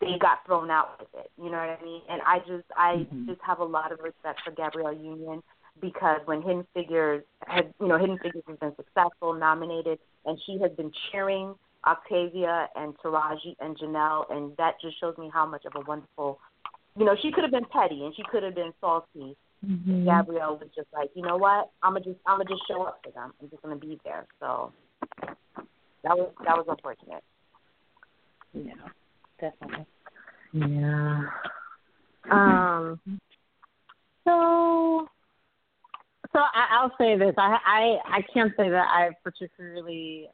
[0.00, 1.30] they got thrown out with it.
[1.38, 2.02] You know what I mean?
[2.08, 3.26] And I just I mm-hmm.
[3.26, 5.42] just have a lot of respect for Gabrielle Union
[5.80, 10.58] because when Hidden Figures had you know Hidden Figures has been successful, nominated, and she
[10.60, 11.54] has been cheering
[11.86, 16.38] Octavia and Taraji and Janelle, and that just shows me how much of a wonderful,
[16.96, 19.36] you know, she could have been petty and she could have been salty.
[19.66, 20.04] Mm-hmm.
[20.04, 23.00] Gabrielle was just like, you know what, I'm gonna just I'm gonna just show up
[23.04, 23.32] for them.
[23.40, 24.26] I'm just gonna be there.
[24.40, 24.72] So
[26.02, 27.22] that was that was unfortunate.
[28.54, 28.72] Yeah,
[29.40, 29.86] definitely.
[30.52, 31.22] Yeah.
[32.30, 33.00] Um.
[34.24, 35.08] So.
[36.32, 37.34] So I, I'll say this.
[37.38, 40.28] I I I can't say that I've particularly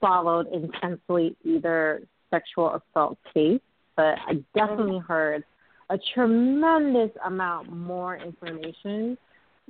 [0.00, 3.60] followed intensely either sexual assault case,
[3.96, 5.44] but I definitely heard
[5.90, 9.16] a tremendous amount more information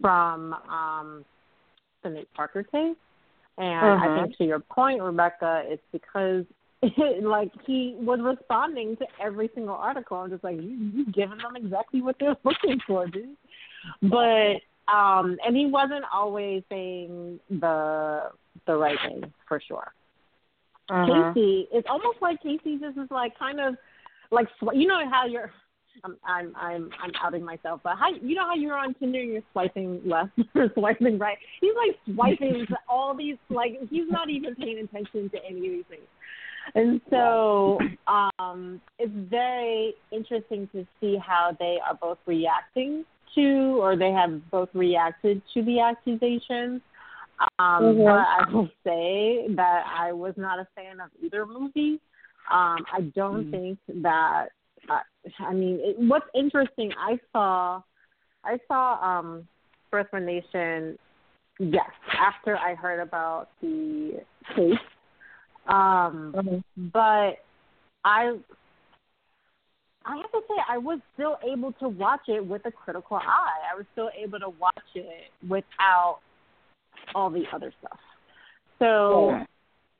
[0.00, 1.24] from um,
[2.02, 2.96] the Nate Parker case.
[3.58, 4.14] And I Mhm.
[4.14, 6.46] think to your point, Rebecca, it's because
[6.82, 10.18] it, like he was responding to every single article.
[10.18, 13.36] I'm just like, you you giving them exactly what they're looking for, dude.
[14.02, 14.60] But
[14.92, 18.30] um and he wasn't always saying the
[18.66, 19.92] the right thing for sure.
[20.90, 21.34] Mhm.
[21.34, 23.76] Casey, it's almost like Casey just is like kind of
[24.30, 25.52] like you know how you're.
[26.04, 29.32] I'm I'm I'm I'm outing myself, but how you know how you're on Tinder and
[29.32, 31.38] you're swiping left or swiping right?
[31.60, 35.62] He's like swiping to all these like he's not even paying attention to any of
[35.62, 36.02] these things.
[36.74, 43.96] And so um it's very interesting to see how they are both reacting to or
[43.96, 46.80] they have both reacted to the accusations.
[47.60, 48.04] Um, Mhm.
[48.04, 52.00] But I will say that I was not a fan of either movie.
[52.50, 53.50] Um, I don't Mm.
[53.50, 54.48] think that.
[54.88, 54.98] Uh,
[55.40, 57.82] I mean, it, what's interesting, I saw,
[58.44, 59.46] I saw um,
[59.90, 60.98] Birth of Nation.
[61.60, 64.20] Yes, after I heard about the
[64.54, 64.78] case,
[65.66, 66.62] um,
[66.92, 67.38] but
[68.04, 68.38] I
[70.08, 73.72] I have to say I was still able to watch it with a critical eye.
[73.72, 76.20] I was still able to watch it without
[77.14, 77.98] all the other stuff.
[78.78, 79.38] So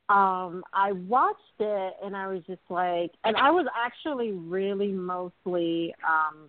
[0.09, 5.95] um I watched it and I was just like and I was actually really mostly
[6.07, 6.49] um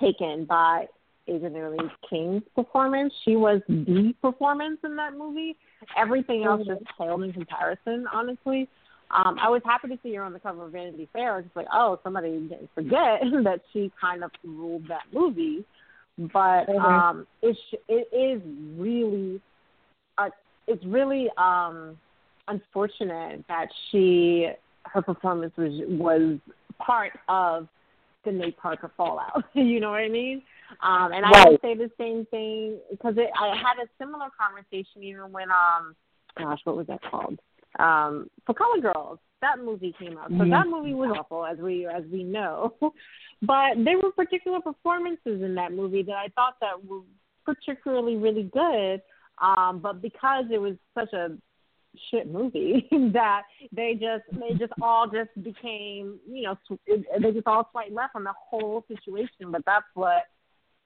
[0.00, 0.86] taken by
[1.28, 3.12] Adrienne Lee King's performance.
[3.24, 5.56] She was the performance in that movie.
[5.96, 8.68] Everything else just paled in comparison, honestly.
[9.10, 11.38] Um, I was happy to see her on the cover of Vanity Fair.
[11.38, 15.64] It's like, oh, somebody didn't forget that she kind of ruled that movie.
[16.18, 16.80] But Mhm.
[16.84, 17.58] um, it's
[17.88, 18.42] it is
[18.78, 19.40] really,
[20.18, 20.30] uh,
[20.66, 21.98] it's really um,
[22.48, 24.48] unfortunate that she
[24.84, 26.38] her performance was was
[26.78, 27.68] part of
[28.24, 29.44] the Nate Parker fallout.
[29.54, 30.42] you know what I mean?
[30.82, 35.02] Um, and I would say the same thing because it, I had a similar conversation
[35.02, 35.94] even when um,
[36.38, 37.38] gosh, what was that called?
[37.78, 39.18] Um, for Color Girls.
[39.40, 40.28] That movie came out.
[40.30, 40.50] So Mhm.
[40.50, 42.74] that movie was awful, as we as we know.
[43.42, 47.02] but there were particular performances in that movie that I thought that were
[47.44, 49.02] particularly really good.
[49.38, 51.36] Um, but because it was such a
[52.10, 53.42] shit movie that
[53.72, 58.24] they just they just all just became you know they just all swipe left on
[58.24, 59.50] the whole situation.
[59.50, 60.24] But that's what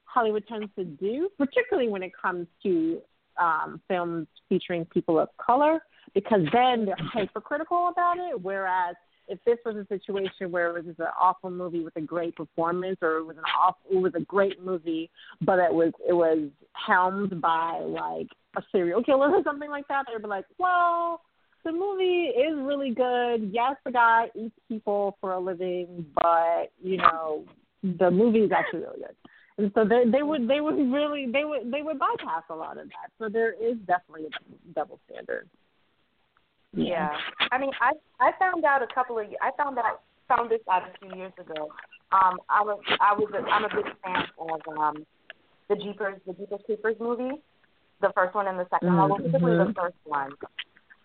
[0.05, 3.01] Hollywood tends to do, particularly when it comes to
[3.39, 5.81] um, films featuring people of color,
[6.15, 8.41] because then they're hypercritical about it.
[8.41, 8.97] Whereas
[9.29, 12.97] if this was a situation where it was an awful movie with a great performance,
[13.03, 15.11] or it was an awful, it was a great movie,
[15.43, 18.29] but it was it was helmed by like
[18.59, 21.23] a serial killer or something like that, they'd be like, well,
[21.65, 23.51] the movie is really good.
[23.53, 27.45] Yes, the guy eats people for a living, but you know,
[27.83, 29.17] the movie is actually really good.
[29.59, 32.79] And so they they would they would really they would they would bypass a lot
[32.79, 33.11] of that.
[33.19, 35.49] So there is definitely a double standard.
[36.73, 37.11] Yeah.
[37.51, 40.83] I mean, I I found out a couple of I found out found this out
[40.83, 41.71] a few years ago.
[42.13, 45.07] Um, I was I was a, I'm a big fan of um
[45.69, 47.43] the Jeepers the Jeepers Creepers movie,
[48.01, 49.45] the first one and the 2nd one, mm-hmm.
[49.45, 50.31] well, the first one.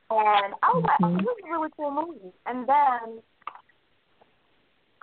[0.10, 2.34] And I was like, oh, this is a really cool movie.
[2.46, 3.22] And then,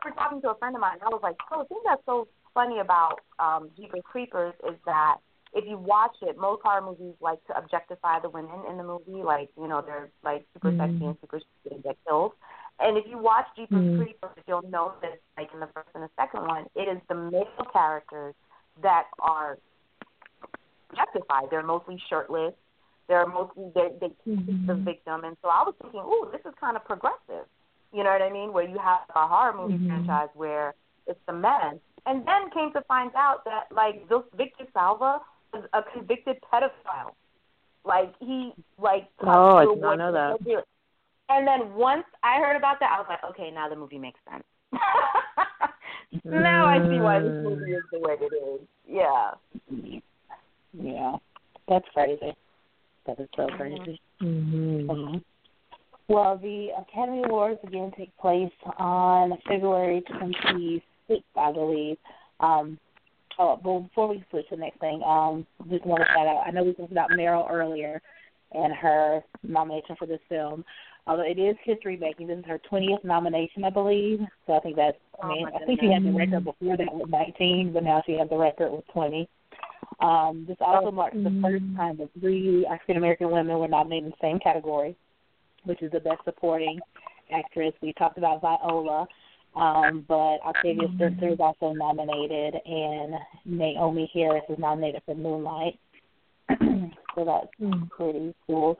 [0.02, 2.28] for talking to a friend of mine, I was like, oh, the thing that's so
[2.54, 5.16] funny about um Jeepers Creepers is that
[5.52, 9.22] if you watch it, most horror movies like to objectify the women in the movie,
[9.22, 11.06] like you know they're like super sexy mm-hmm.
[11.06, 12.32] and super stupid and get killed.
[12.78, 14.02] And if you watch Jeepers mm-hmm.
[14.02, 17.66] Creepers, you'll notice, like in the first and the second one, it is the male
[17.72, 18.34] characters
[18.82, 19.58] that are
[20.90, 21.44] objectified.
[21.50, 22.54] They're mostly shirtless.
[23.08, 24.84] They're mostly they they keep the mm-hmm.
[24.84, 25.24] victim.
[25.24, 27.46] And so I was thinking, ooh, this is kind of progressive.
[27.92, 28.52] You know what I mean?
[28.52, 29.88] Where you have a horror movie mm-hmm.
[29.88, 30.74] franchise where
[31.06, 35.20] it's the men, and then came to find out that like this Victor Salva
[35.52, 37.14] was a convicted pedophile.
[37.84, 40.64] Like he like Oh, I did not know that.
[41.30, 44.18] And then once I heard about that, I was like, okay, now the movie makes
[44.28, 44.44] sense.
[46.24, 47.76] now I see why this movie mm.
[47.76, 48.60] is the way it is.
[48.88, 49.30] Yeah.
[50.72, 51.16] Yeah,
[51.68, 52.34] that's crazy.
[53.06, 54.00] That is so crazy.
[54.22, 54.90] Mm-hmm.
[54.90, 55.24] Mhm.
[56.08, 61.98] Well, the Academy Awards again take place on February 26th, I believe.
[62.40, 62.78] Um,
[63.38, 66.42] oh, well, before we switch to the next thing, um, just want to shout out.
[66.44, 68.02] I know we talked about Meryl earlier,
[68.52, 70.64] and her nomination for this film.
[71.06, 74.20] Although it is history making, this is her 20th nomination, I believe.
[74.46, 74.98] So I think that's.
[75.22, 78.02] I mean, Oh, I think she had the record before that with 19, but now
[78.04, 79.28] she has the record with 20.
[79.98, 84.10] Um, this also marks the first time that three African American women were nominated in
[84.10, 84.96] the same category,
[85.64, 86.78] which is the best supporting
[87.32, 87.72] actress.
[87.82, 89.06] We talked about Viola,
[89.56, 93.14] um, but Octavia Spencer is also nominated, and
[93.48, 95.78] Naomie Harris is nominated for Moonlight.
[97.14, 98.78] so that's pretty cool.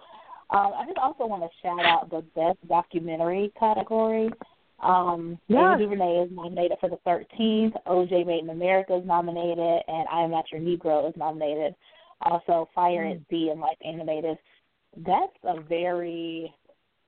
[0.50, 4.30] Um, I just also want to shout out the best documentary category.
[4.82, 5.74] Um, Yes.
[5.74, 7.74] Ava DuVernay is nominated for the 13th.
[7.86, 11.74] OJ Made in America is nominated, and I Am Not Your Negro is nominated.
[12.22, 14.38] Also, Fire at Sea and Life Animated.
[14.96, 16.52] That's a very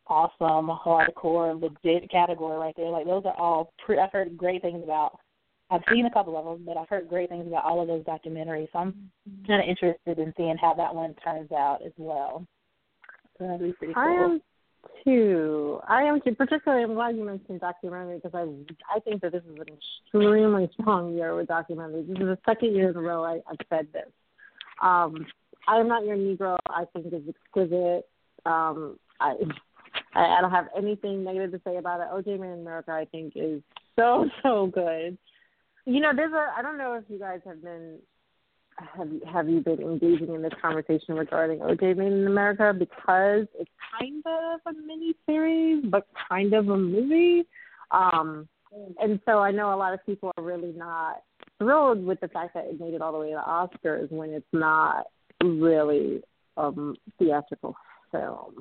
[0.07, 2.89] awesome, hardcore, legit category right there.
[2.89, 3.73] Like those are all.
[3.85, 5.19] Pre- I've heard great things about.
[5.71, 8.05] I've seen a couple of them, but I've heard great things about all of those
[8.05, 8.69] documentaries.
[8.73, 9.11] So I'm
[9.47, 12.47] kind of interested in seeing how that one turns out as well.
[13.39, 14.03] So that'd be pretty cool.
[14.03, 14.43] I am
[15.05, 15.81] too.
[15.89, 16.35] I am too.
[16.35, 20.71] Particularly, I'm glad you mentioned documentary because I I think that this is an extremely
[20.81, 22.09] strong year with documentaries.
[22.09, 24.09] This is the second year in a row I, I've said this.
[24.83, 25.27] Um,
[25.69, 26.59] I am not your Negro.
[26.69, 28.09] I think is exquisite.
[28.47, 29.35] Um, I
[30.15, 32.09] I I don't have anything negative to say about it.
[32.13, 33.63] OJ Made in America, I think, is
[33.99, 35.19] so so good.
[35.85, 36.53] You know, there's a.
[36.57, 37.99] I don't know if you guys have been
[38.97, 43.47] have you, have you been engaging in this conversation regarding OJ Made in America because
[43.59, 47.47] it's kind of a mini series but kind of a movie.
[47.91, 48.49] Um
[49.01, 51.23] and so I know a lot of people are really not
[51.59, 54.31] thrilled with the fact that it made it all the way to the Oscars when
[54.31, 55.07] it's not
[55.43, 56.23] really
[56.57, 57.77] um theatrical
[58.11, 58.55] film.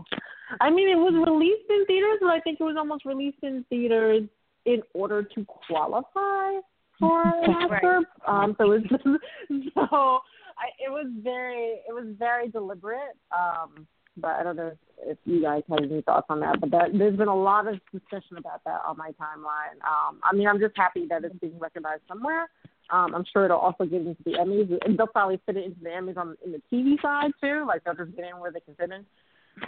[0.59, 3.65] I mean it was released in theaters but I think it was almost released in
[3.69, 4.23] theaters
[4.65, 6.59] in order to qualify
[7.01, 7.99] for an Oscar.
[8.25, 9.19] Um, so it was
[9.75, 10.19] so
[10.57, 13.17] I, it was very it was very deliberate.
[13.37, 13.87] Um,
[14.17, 16.59] but I don't know if, if you guys have any thoughts on that.
[16.59, 19.79] But that, there's been a lot of discussion about that on my timeline.
[19.83, 22.47] Um, I mean, I'm just happy that it's being recognized somewhere.
[22.89, 25.79] Um, I'm sure it'll also get into the Emmys, and they'll probably fit it into
[25.81, 27.65] the Emmys on in the TV side too.
[27.67, 29.05] Like they'll just get in where they can fit in.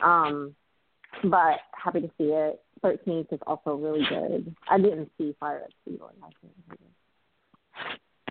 [0.03, 0.55] Um,
[1.23, 2.61] but happy to see it.
[2.81, 4.53] Thirteenth is also really good.
[4.69, 5.97] I didn't see Fire at Sea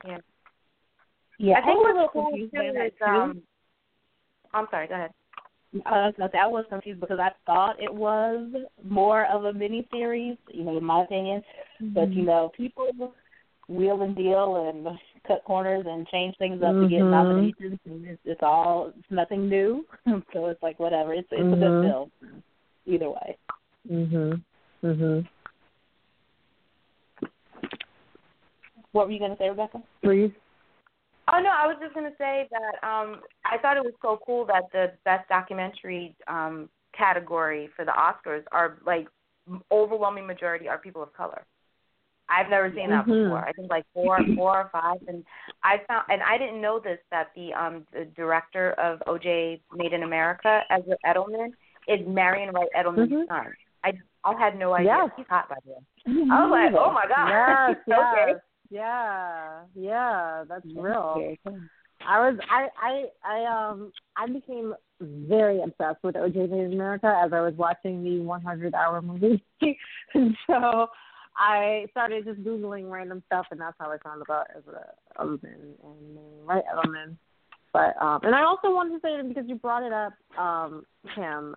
[0.05, 0.19] nothing.
[1.39, 3.05] Yeah, I think was a what's little cool confused by that is too.
[3.05, 3.43] um.
[4.55, 4.87] I'm sorry.
[4.87, 5.11] Go ahead.
[5.87, 8.47] I was gonna I was confused because I thought it was
[8.87, 11.43] more of a mini series, you know, in my opinion.
[11.95, 12.91] But you know, people
[13.69, 17.11] wheel and deal and cut corners and change things up to get Mhm.
[17.11, 19.87] nominations, and it's, it's all it's nothing new.
[20.33, 21.15] so it's like whatever.
[21.15, 21.61] It's it's a Mhm.
[21.61, 22.13] good film
[22.87, 23.37] either way.
[23.91, 24.43] Mhm.
[24.83, 25.27] Mhm.
[28.93, 29.83] What were you gonna say, Rebecca?
[30.03, 30.33] Were you?
[31.33, 34.45] Oh no, I was just gonna say that um I thought it was so cool
[34.47, 39.09] that the best documentary um category for the Oscars are like
[39.71, 41.45] overwhelming majority are people of color.
[42.29, 43.25] I've never seen that Mhm.
[43.25, 43.45] before.
[43.47, 45.25] I think like four, four or five, and
[45.63, 49.93] I found, and I didn't know this that the um the director of OJ Made
[49.93, 51.53] in America, Ezra Edelman,
[51.89, 53.29] is Marian Wright Edelman's Mhm.
[53.29, 53.53] son.
[53.85, 53.93] I
[54.25, 54.95] I had no idea.
[54.97, 55.11] Yes.
[55.17, 55.81] He's hot by the way.
[56.31, 57.29] I was like, oh my god.
[57.87, 58.37] Yes.
[58.37, 58.41] Yes.
[58.73, 59.61] Yeah.
[59.75, 60.45] Yeah.
[60.49, 61.37] That's real.
[61.45, 61.61] Cool.
[62.07, 67.21] I was I I I um I became very obsessed with OJ Made in America
[67.25, 69.45] as I was watching the 100 hour movie,
[70.15, 70.89] and so
[71.37, 74.87] I started just googling random stuff, and that's how I found about Ezra
[75.19, 77.17] Edelman and Wright Edelman.
[77.73, 81.55] But um, and I also wanted to say because you brought it up, um, Kim,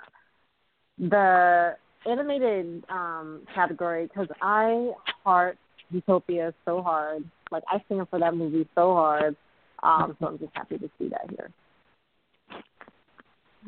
[0.97, 4.91] the animated um category because I
[5.23, 5.57] heart
[5.93, 7.23] Zootopia so hard.
[7.51, 9.35] Like I stand for that movie so hard.
[9.83, 11.51] Um, so I'm just happy to see that here.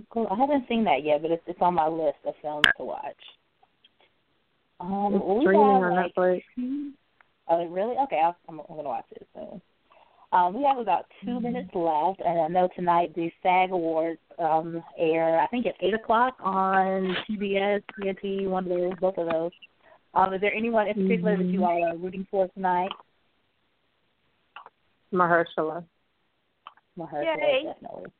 [0.09, 0.27] Cool.
[0.31, 3.15] I haven't seen that yet, but it's it's on my list of films to watch.
[4.79, 6.43] Um, It's streaming have on like Netflix.
[7.49, 7.95] Oh, really?
[8.03, 9.61] Okay, I'll, I'm, I'm gonna watch it soon.
[10.33, 14.83] Um, we have about 2 minutes left, and I know tonight the SAG Awards um,
[14.97, 15.39] air.
[15.39, 19.51] I think at eight o'clock on TBS, TNT, one of those, both of those.
[20.17, 22.89] Um, is there anyone in particular that you all are rooting for tonight?
[25.13, 25.83] Mahershala.
[26.97, 27.63] Mahershala, Yay.
[27.65, 28.11] definitely.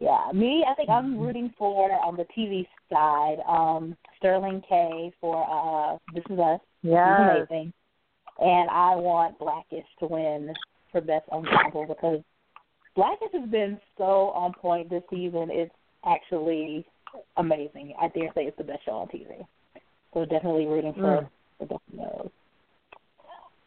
[0.00, 0.64] Yeah, me.
[0.66, 3.38] I think I'm rooting for on the TV side.
[3.46, 6.60] Um, Sterling K for uh, This Is Us.
[6.82, 7.46] He's Yes.
[7.48, 7.72] amazing.
[8.40, 10.54] And I want Blackish to win
[10.90, 12.22] for best ensemble because
[12.96, 15.50] Blackish has been so on point this season.
[15.50, 15.74] It's
[16.06, 16.86] actually
[17.36, 17.94] amazing.
[18.00, 19.44] I dare say it's the best show on TV.
[20.14, 21.30] So definitely rooting for Mm.
[21.58, 22.32] for both.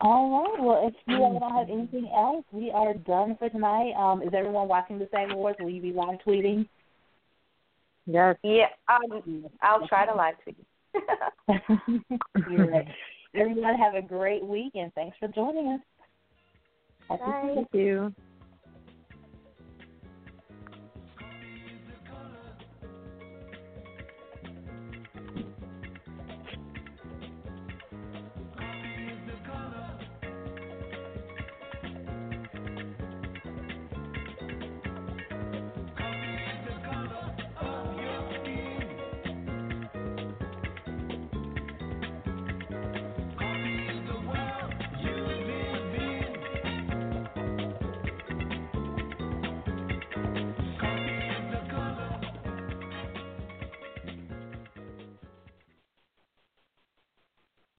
[0.01, 0.63] All right.
[0.63, 3.93] Well, if you all don't have anything else, we are done for tonight.
[3.93, 5.59] Um, is everyone watching the SAG Awards?
[5.59, 6.67] Will you be live tweeting?
[8.07, 8.35] Yes.
[8.41, 10.65] Yeah, um, I'll try to live tweet.
[12.49, 12.87] You're right.
[13.35, 15.79] Everyone have a great week and thanks for joining us.
[17.09, 17.51] Happy Bye.
[17.55, 18.13] Thank you.